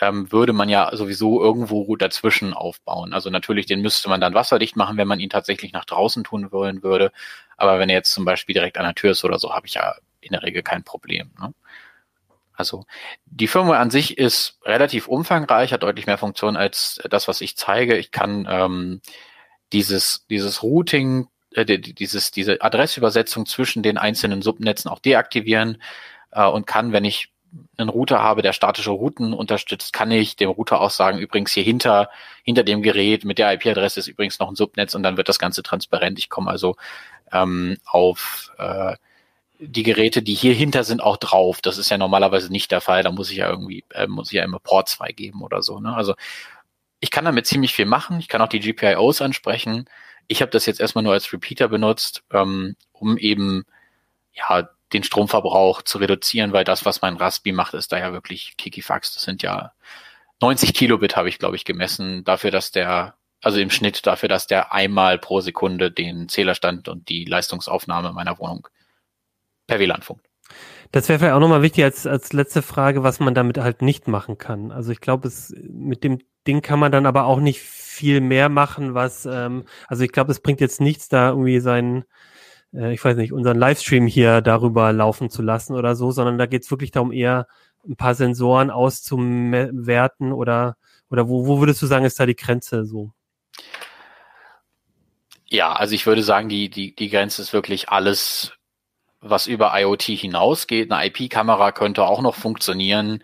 [0.00, 3.12] ähm, würde man ja sowieso irgendwo dazwischen aufbauen.
[3.12, 6.52] Also natürlich, den müsste man dann wasserdicht machen, wenn man ihn tatsächlich nach draußen tun
[6.52, 7.12] wollen würde.
[7.56, 9.74] Aber wenn er jetzt zum Beispiel direkt an der Tür ist oder so, habe ich
[9.74, 11.30] ja in der Regel kein Problem.
[11.40, 11.54] Ne?
[12.52, 12.84] Also
[13.26, 17.56] die Firmware an sich ist relativ umfangreich, hat deutlich mehr Funktionen als das, was ich
[17.56, 17.96] zeige.
[17.96, 19.00] Ich kann ähm,
[19.72, 25.82] dieses, dieses Routing äh, dieses, diese Adressübersetzung zwischen den einzelnen Subnetzen auch deaktivieren
[26.30, 27.32] äh, und kann, wenn ich
[27.78, 31.62] einen Router habe, der statische Routen unterstützt, kann ich dem Router auch sagen, übrigens hier
[31.62, 32.10] hinter,
[32.42, 35.38] hinter dem Gerät mit der IP-Adresse ist übrigens noch ein Subnetz und dann wird das
[35.38, 36.18] Ganze transparent.
[36.18, 36.76] Ich komme also
[37.32, 38.96] ähm, auf äh,
[39.58, 41.60] die Geräte, die hier hinter sind, auch drauf.
[41.62, 43.02] Das ist ja normalerweise nicht der Fall.
[43.02, 45.80] Da muss ich ja irgendwie, äh, muss ich ja immer Ports freigeben oder so.
[45.80, 45.94] Ne?
[45.94, 46.14] Also
[47.00, 48.18] ich kann damit ziemlich viel machen.
[48.20, 49.86] Ich kann auch die GPIOs ansprechen.
[50.28, 53.64] Ich habe das jetzt erstmal nur als Repeater benutzt, ähm, um eben
[54.32, 58.56] ja den Stromverbrauch zu reduzieren, weil das, was mein Raspi macht, ist da ja wirklich
[58.56, 59.14] Kikifax.
[59.14, 59.72] Das sind ja
[60.40, 64.46] 90 Kilobit habe ich, glaube ich, gemessen, dafür, dass der, also im Schnitt dafür, dass
[64.46, 68.68] der einmal pro Sekunde den Zählerstand und die Leistungsaufnahme meiner Wohnung
[69.66, 70.26] per WLAN funkt.
[70.92, 74.06] Das wäre vielleicht auch nochmal wichtig als, als letzte Frage, was man damit halt nicht
[74.06, 74.70] machen kann.
[74.70, 78.48] Also ich glaube, es mit dem Ding kann man dann aber auch nicht viel mehr
[78.48, 82.04] machen, was, ähm, also ich glaube, es bringt jetzt nichts, da irgendwie seinen,
[82.74, 86.46] äh, ich weiß nicht, unseren Livestream hier darüber laufen zu lassen oder so, sondern da
[86.46, 87.46] geht es wirklich darum, eher
[87.88, 90.76] ein paar Sensoren auszuwerten oder,
[91.10, 93.12] oder wo, wo würdest du sagen, ist da die Grenze so?
[95.48, 98.52] Ja, also ich würde sagen, die, die, die Grenze ist wirklich alles,
[99.20, 100.90] was über IoT hinausgeht.
[100.90, 103.22] Eine IP-Kamera könnte auch noch funktionieren,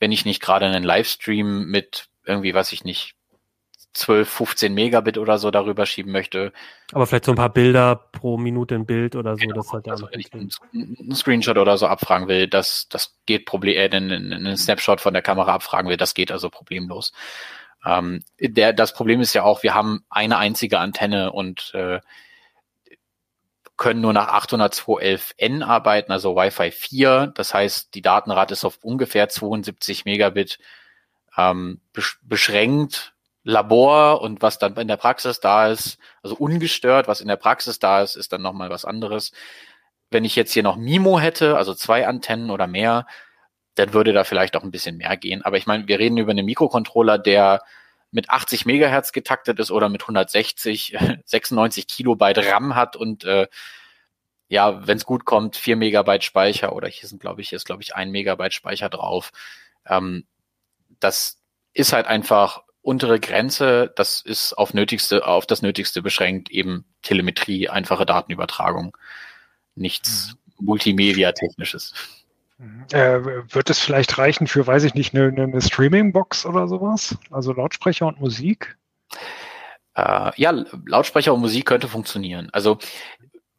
[0.00, 3.14] wenn ich nicht gerade einen Livestream mit irgendwie, was ich nicht,
[3.92, 6.52] 12, 15 Megabit oder so darüber schieben möchte.
[6.92, 9.88] Aber vielleicht so ein paar Bilder pro Minute ein Bild oder so, genau, das halt
[9.88, 13.96] also wenn ich einen, einen, Screenshot oder so abfragen will, das, das geht problem, äh,
[13.96, 17.12] einen, einen Snapshot von der Kamera abfragen will, das geht also problemlos.
[17.84, 22.00] Ähm, der, das Problem ist ja auch, wir haben eine einzige Antenne und äh,
[23.76, 27.32] können nur nach 802.11n arbeiten, also Wi-Fi 4.
[27.34, 30.58] Das heißt, die Datenrate ist auf ungefähr 72 Megabit
[31.48, 33.14] ähm, beschränkt.
[33.42, 37.78] Labor und was dann in der Praxis da ist, also ungestört, was in der Praxis
[37.78, 39.32] da ist, ist dann nochmal was anderes.
[40.10, 43.06] Wenn ich jetzt hier noch MIMO hätte, also zwei Antennen oder mehr,
[43.76, 45.42] dann würde da vielleicht auch ein bisschen mehr gehen.
[45.42, 47.62] Aber ich meine, wir reden über einen Mikrocontroller, der
[48.10, 53.46] mit 80 Megahertz getaktet ist oder mit 160, 96 Kilobyte RAM hat und äh,
[54.48, 57.82] ja, wenn es gut kommt, 4 Megabyte Speicher oder hier sind, glaube ich, ist, glaube
[57.82, 59.30] ich, ein Megabyte Speicher drauf.
[59.86, 60.26] Ähm,
[61.00, 61.40] das
[61.72, 67.68] ist halt einfach untere Grenze, das ist auf nötigste, auf das Nötigste beschränkt, eben Telemetrie,
[67.68, 68.96] einfache Datenübertragung,
[69.74, 70.66] nichts mhm.
[70.66, 71.94] Multimedia-Technisches.
[72.58, 72.86] Mhm.
[72.92, 77.16] Äh, wird es vielleicht reichen für, weiß ich nicht, eine, eine Streaming-Box oder sowas?
[77.30, 78.76] Also Lautsprecher und Musik?
[79.94, 82.48] Äh, ja, Lautsprecher und Musik könnte funktionieren.
[82.52, 82.78] Also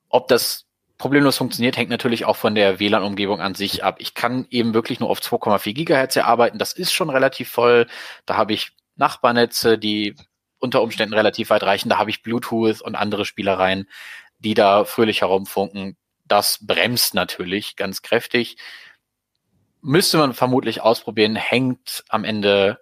[0.10, 0.66] ob das
[1.02, 3.96] problemlos funktioniert, hängt natürlich auch von der WLAN-Umgebung an sich ab.
[3.98, 6.60] Ich kann eben wirklich nur auf 2,4 Gigahertz arbeiten.
[6.60, 7.88] Das ist schon relativ voll.
[8.28, 10.16] Da habe ich Nachbarnetze, die
[10.60, 11.90] unter Umständen relativ weit reichen.
[11.90, 13.90] Da habe ich Bluetooth und andere Spielereien,
[14.38, 15.98] die da fröhlich herumfunken.
[16.26, 18.58] Das bremst natürlich ganz kräftig.
[19.82, 22.80] Müsste man vermutlich ausprobieren, hängt am Ende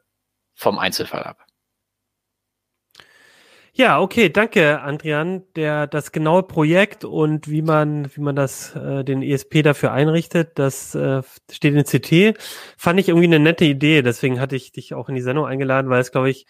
[0.55, 1.45] vom Einzelfall ab.
[3.73, 5.43] Ja, okay, danke, Andrian.
[5.55, 10.57] Der, das genaue Projekt und wie man, wie man das, äh, den ESP dafür einrichtet,
[10.59, 12.37] das äh, steht in CT.
[12.77, 14.01] Fand ich irgendwie eine nette Idee.
[14.01, 16.45] Deswegen hatte ich dich auch in die Sendung eingeladen, weil es, glaube ich,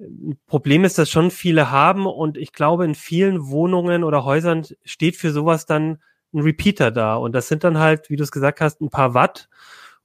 [0.00, 4.64] ein Problem ist, dass schon viele haben und ich glaube, in vielen Wohnungen oder Häusern
[4.84, 5.98] steht für sowas dann
[6.32, 7.16] ein Repeater da.
[7.16, 9.48] Und das sind dann halt, wie du es gesagt hast, ein paar Watt.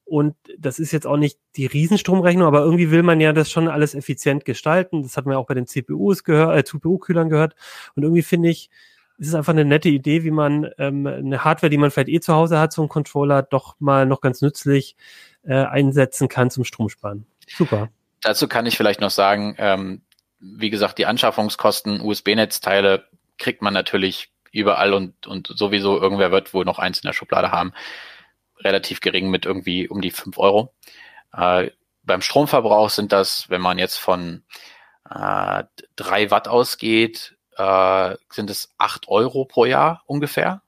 [0.06, 3.68] Und das ist jetzt auch nicht die Riesenstromrechnung, aber irgendwie will man ja das schon
[3.68, 5.01] alles effizient gestalten.
[5.01, 7.56] Das hat man ja auch bei den CPUs gehört, äh, CPU-Kühlern gehört.
[7.95, 8.70] Und irgendwie finde ich,
[9.18, 12.20] es ist einfach eine nette Idee, wie man ähm, eine Hardware, die man vielleicht eh
[12.20, 14.97] zu Hause hat, so ein Controller, doch mal noch ganz nützlich
[15.43, 17.26] äh, einsetzen kann zum Stromsparen.
[17.47, 17.89] Super.
[18.22, 20.01] Dazu kann ich vielleicht noch sagen, ähm,
[20.39, 23.06] wie gesagt, die Anschaffungskosten, USB-Netzteile
[23.38, 27.51] kriegt man natürlich überall und, und sowieso irgendwer wird wohl noch eins in der Schublade
[27.51, 27.74] haben
[28.60, 30.74] relativ gering mit irgendwie um die fünf Euro.
[31.36, 31.72] Äh,
[32.04, 34.43] beim Stromverbrauch sind das, wenn man jetzt von
[35.10, 35.64] äh,
[35.95, 40.62] 3 Watt ausgeht, äh, sind es acht Euro pro Jahr ungefähr.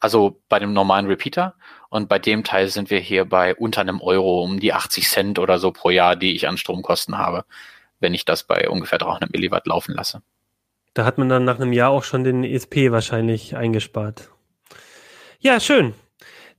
[0.00, 1.54] Also bei dem normalen Repeater.
[1.90, 5.38] Und bei dem Teil sind wir hier bei unter einem Euro, um die 80 Cent
[5.38, 7.44] oder so pro Jahr, die ich an Stromkosten habe,
[7.98, 10.22] wenn ich das bei ungefähr 300 Milliwatt laufen lasse.
[10.94, 14.30] Da hat man dann nach einem Jahr auch schon den ESP wahrscheinlich eingespart.
[15.40, 15.94] Ja, schön.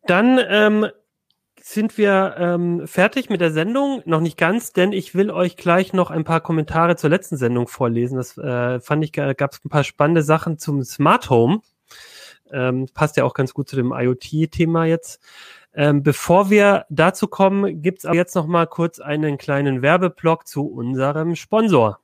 [0.09, 0.87] Dann ähm,
[1.61, 4.01] sind wir ähm, fertig mit der Sendung.
[4.05, 7.67] Noch nicht ganz, denn ich will euch gleich noch ein paar Kommentare zur letzten Sendung
[7.67, 8.17] vorlesen.
[8.17, 11.61] Das äh, fand ich, gab es ein paar spannende Sachen zum Smart Home.
[12.51, 15.21] Ähm, passt ja auch ganz gut zu dem IoT-Thema jetzt.
[15.75, 20.65] Ähm, bevor wir dazu kommen, gibt's aber jetzt noch mal kurz einen kleinen Werbeblock zu
[20.65, 21.99] unserem Sponsor.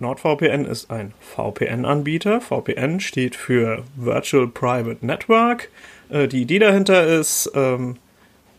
[0.00, 2.40] NordVPN ist ein VPN-Anbieter.
[2.40, 5.70] VPN steht für Virtual Private Network.
[6.14, 7.96] Äh, die Idee dahinter ist, ähm,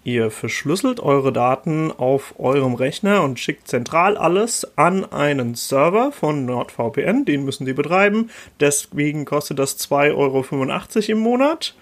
[0.03, 6.45] ihr verschlüsselt eure Daten auf eurem Rechner und schickt zentral alles an einen Server von
[6.45, 7.23] NordVPN.
[7.25, 8.29] Den müssen sie betreiben.
[8.59, 11.75] Deswegen kostet das 2,85 Euro im Monat.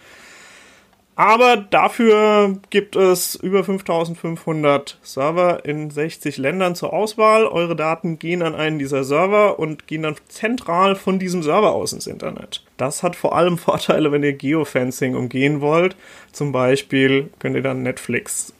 [1.15, 7.45] Aber dafür gibt es über 5500 Server in 60 Ländern zur Auswahl.
[7.45, 11.93] Eure Daten gehen an einen dieser Server und gehen dann zentral von diesem Server aus
[11.93, 12.63] ins Internet.
[12.77, 15.95] Das hat vor allem Vorteile, wenn ihr Geofencing umgehen wollt.
[16.31, 18.53] Zum Beispiel könnt ihr dann Netflix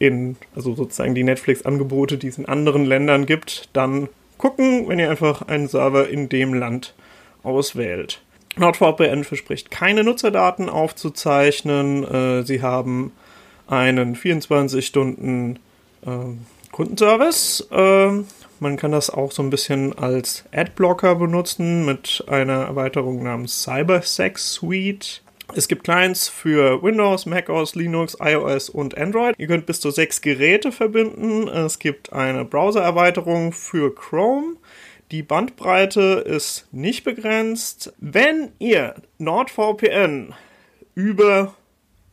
[0.00, 4.08] in, also sozusagen die Netflix-Angebote, die es in anderen Ländern gibt, dann
[4.38, 6.94] gucken, wenn ihr einfach einen Server in dem Land
[7.44, 8.20] auswählt.
[8.56, 12.04] NordVPN verspricht keine Nutzerdaten aufzuzeichnen.
[12.04, 13.12] Äh, sie haben
[13.66, 15.58] einen 24 Stunden
[16.04, 16.08] äh,
[16.72, 17.68] Kundenservice.
[17.70, 18.22] Äh,
[18.58, 24.52] man kann das auch so ein bisschen als Adblocker benutzen mit einer Erweiterung namens CyberSex
[24.52, 25.22] Suite.
[25.54, 29.34] Es gibt Clients für Windows, macOS, Linux, iOS und Android.
[29.38, 31.48] Ihr könnt bis zu sechs Geräte verbinden.
[31.48, 34.56] Es gibt eine Browser-Erweiterung für Chrome.
[35.10, 37.92] Die Bandbreite ist nicht begrenzt.
[37.98, 40.34] Wenn ihr NordVPN
[40.94, 41.54] über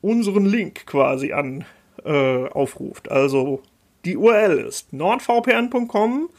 [0.02, 1.66] unseren Link quasi an
[2.04, 3.62] äh, aufruft, also
[4.04, 6.30] die URL ist nordvpn.com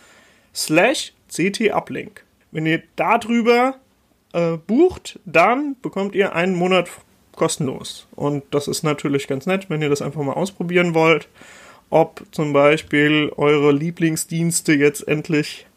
[0.52, 2.24] slash ctuplink.
[2.50, 3.76] Wenn ihr darüber
[4.32, 6.88] äh, bucht, dann bekommt ihr einen Monat
[7.36, 8.08] kostenlos.
[8.16, 11.28] Und das ist natürlich ganz nett, wenn ihr das einfach mal ausprobieren wollt,
[11.88, 15.67] ob zum Beispiel eure Lieblingsdienste jetzt endlich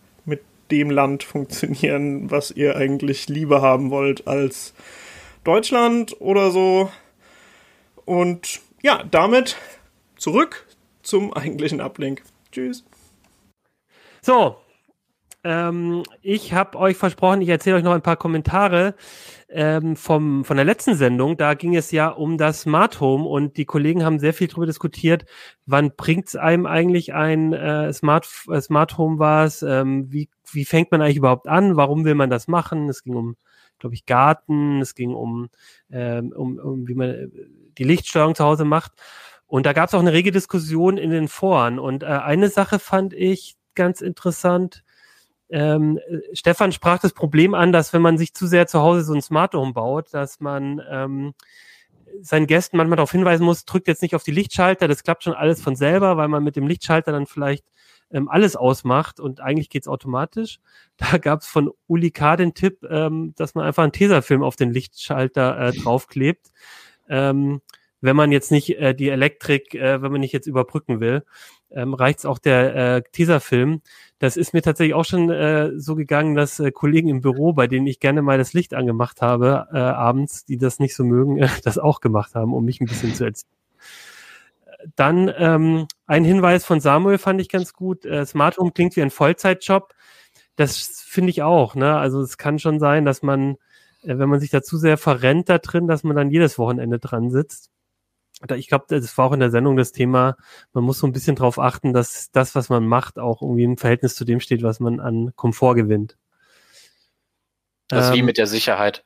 [0.71, 4.73] dem Land funktionieren, was ihr eigentlich lieber haben wollt als
[5.43, 6.89] Deutschland oder so.
[8.05, 9.57] Und ja, damit
[10.17, 10.65] zurück
[11.03, 12.23] zum eigentlichen Uplink.
[12.51, 12.83] Tschüss.
[14.21, 14.57] So,
[15.43, 18.95] ähm, ich habe euch versprochen, ich erzähle euch noch ein paar Kommentare
[19.49, 21.35] ähm, vom, von der letzten Sendung.
[21.37, 24.67] Da ging es ja um das Smart Home und die Kollegen haben sehr viel darüber
[24.67, 25.25] diskutiert,
[25.65, 30.65] wann bringt es einem eigentlich ein äh, Smart, äh, Smart Home was, ähm, wie, wie
[30.65, 32.87] fängt man eigentlich überhaupt an, warum will man das machen.
[32.87, 33.35] Es ging um,
[33.79, 35.49] glaube ich, Garten, es ging um,
[35.91, 37.27] ähm, um, um wie man äh,
[37.77, 38.91] die Lichtsteuerung zu Hause macht.
[39.47, 41.79] Und da gab es auch eine rege Diskussion in den Foren.
[41.79, 44.83] Und äh, eine Sache fand ich ganz interessant
[45.51, 45.99] ähm,
[46.33, 49.21] Stefan sprach das Problem an, dass wenn man sich zu sehr zu Hause so ein
[49.21, 51.33] Smart Home baut, dass man ähm,
[52.21, 55.33] seinen Gästen manchmal darauf hinweisen muss, drückt jetzt nicht auf die Lichtschalter, das klappt schon
[55.33, 57.65] alles von selber, weil man mit dem Lichtschalter dann vielleicht
[58.11, 60.59] ähm, alles ausmacht und eigentlich geht's automatisch.
[60.97, 62.35] Da gab's von Uli K.
[62.35, 66.51] den Tipp, ähm, dass man einfach einen Tesafilm auf den Lichtschalter äh, draufklebt.
[67.09, 67.61] Ähm,
[68.01, 71.23] wenn man jetzt nicht äh, die Elektrik, äh, wenn man nicht jetzt überbrücken will,
[71.73, 73.81] ähm, reicht auch der äh, Tesafilm.
[74.19, 77.67] Das ist mir tatsächlich auch schon äh, so gegangen, dass äh, Kollegen im Büro, bei
[77.67, 81.37] denen ich gerne mal das Licht angemacht habe, äh, abends, die das nicht so mögen,
[81.37, 83.49] äh, das auch gemacht haben, um mich ein bisschen zu erziehen.
[84.95, 88.05] Dann ähm, ein Hinweis von Samuel fand ich ganz gut.
[88.05, 89.93] Äh, Smart Home klingt wie ein Vollzeitjob.
[90.55, 91.75] Das finde ich auch.
[91.75, 91.97] Ne?
[91.97, 93.55] Also es kann schon sein, dass man,
[94.03, 96.99] äh, wenn man sich da zu sehr verrennt da drin, dass man dann jedes Wochenende
[96.99, 97.70] dran sitzt
[98.55, 100.35] ich glaube, das war auch in der Sendung das Thema,
[100.73, 103.77] man muss so ein bisschen darauf achten, dass das, was man macht, auch irgendwie im
[103.77, 106.17] Verhältnis zu dem steht, was man an Komfort gewinnt.
[107.87, 109.03] Das ist ähm, wie mit der Sicherheit.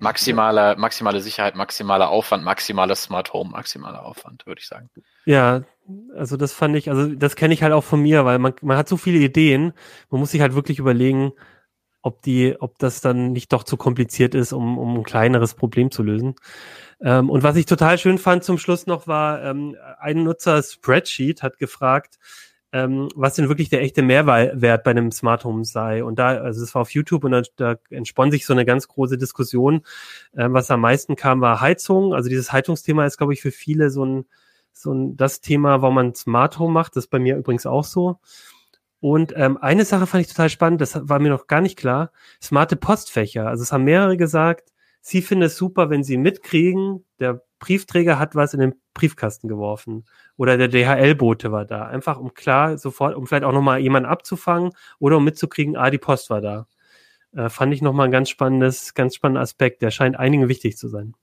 [0.00, 4.90] Maximale, maximale Sicherheit, maximaler Aufwand, maximales Smart Home, maximaler Aufwand, würde ich sagen.
[5.24, 5.62] Ja,
[6.14, 8.76] also das fand ich, also das kenne ich halt auch von mir, weil man, man
[8.76, 9.72] hat so viele Ideen,
[10.08, 11.32] man muss sich halt wirklich überlegen,
[12.02, 15.90] ob die, ob das dann nicht doch zu kompliziert ist, um, um ein kleineres Problem
[15.90, 16.36] zu lösen.
[17.00, 21.42] Ähm, und was ich total schön fand zum Schluss noch war, ähm, ein Nutzer Spreadsheet
[21.42, 22.18] hat gefragt,
[22.72, 26.04] ähm, was denn wirklich der echte Mehrwert bei einem Smart Home sei.
[26.04, 28.88] Und da, also es war auf YouTube und da, da entspann sich so eine ganz
[28.88, 29.82] große Diskussion.
[30.36, 32.14] Ähm, was am meisten kam, war Heizung.
[32.14, 34.26] Also dieses Heizungsthema ist, glaube ich, für viele so ein,
[34.72, 36.96] so ein das Thema, wo man Smart Home macht.
[36.96, 38.18] Das ist bei mir übrigens auch so.
[39.00, 42.10] Und ähm, eine Sache fand ich total spannend, das war mir noch gar nicht klar.
[42.42, 43.46] Smarte Postfächer.
[43.46, 48.34] Also es haben mehrere gesagt, Sie finden es super, wenn Sie mitkriegen, der Briefträger hat
[48.34, 50.04] was in den Briefkasten geworfen
[50.36, 51.86] oder der DHL-Bote war da.
[51.86, 55.98] Einfach um klar sofort, um vielleicht auch nochmal jemanden abzufangen oder um mitzukriegen, ah, die
[55.98, 56.66] Post war da.
[57.32, 59.82] Äh, fand ich nochmal ein ganz spannendes, ganz spannender Aspekt.
[59.82, 61.14] Der scheint einigen wichtig zu sein.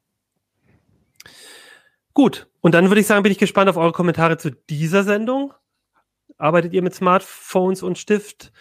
[2.14, 5.54] Gut, und dann würde ich sagen, bin ich gespannt auf eure Kommentare zu dieser Sendung.
[6.38, 8.52] Arbeitet ihr mit Smartphones und Stift?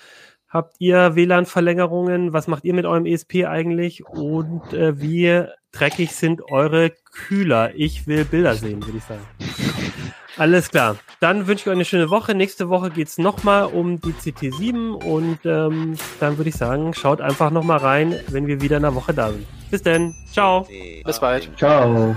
[0.54, 2.32] Habt ihr WLAN-Verlängerungen?
[2.32, 4.06] Was macht ihr mit eurem ESP eigentlich?
[4.06, 7.72] Und äh, wie dreckig sind eure Kühler?
[7.74, 9.26] Ich will Bilder sehen, würde ich sagen.
[10.36, 10.96] Alles klar.
[11.18, 12.36] Dann wünsche ich euch eine schöne Woche.
[12.36, 17.50] Nächste Woche geht's nochmal um die CT7 und ähm, dann würde ich sagen, schaut einfach
[17.50, 19.46] nochmal rein, wenn wir wieder in der Woche da sind.
[19.72, 20.14] Bis dann.
[20.30, 20.68] Ciao.
[21.04, 21.50] Bis bald.
[21.56, 22.14] Ciao.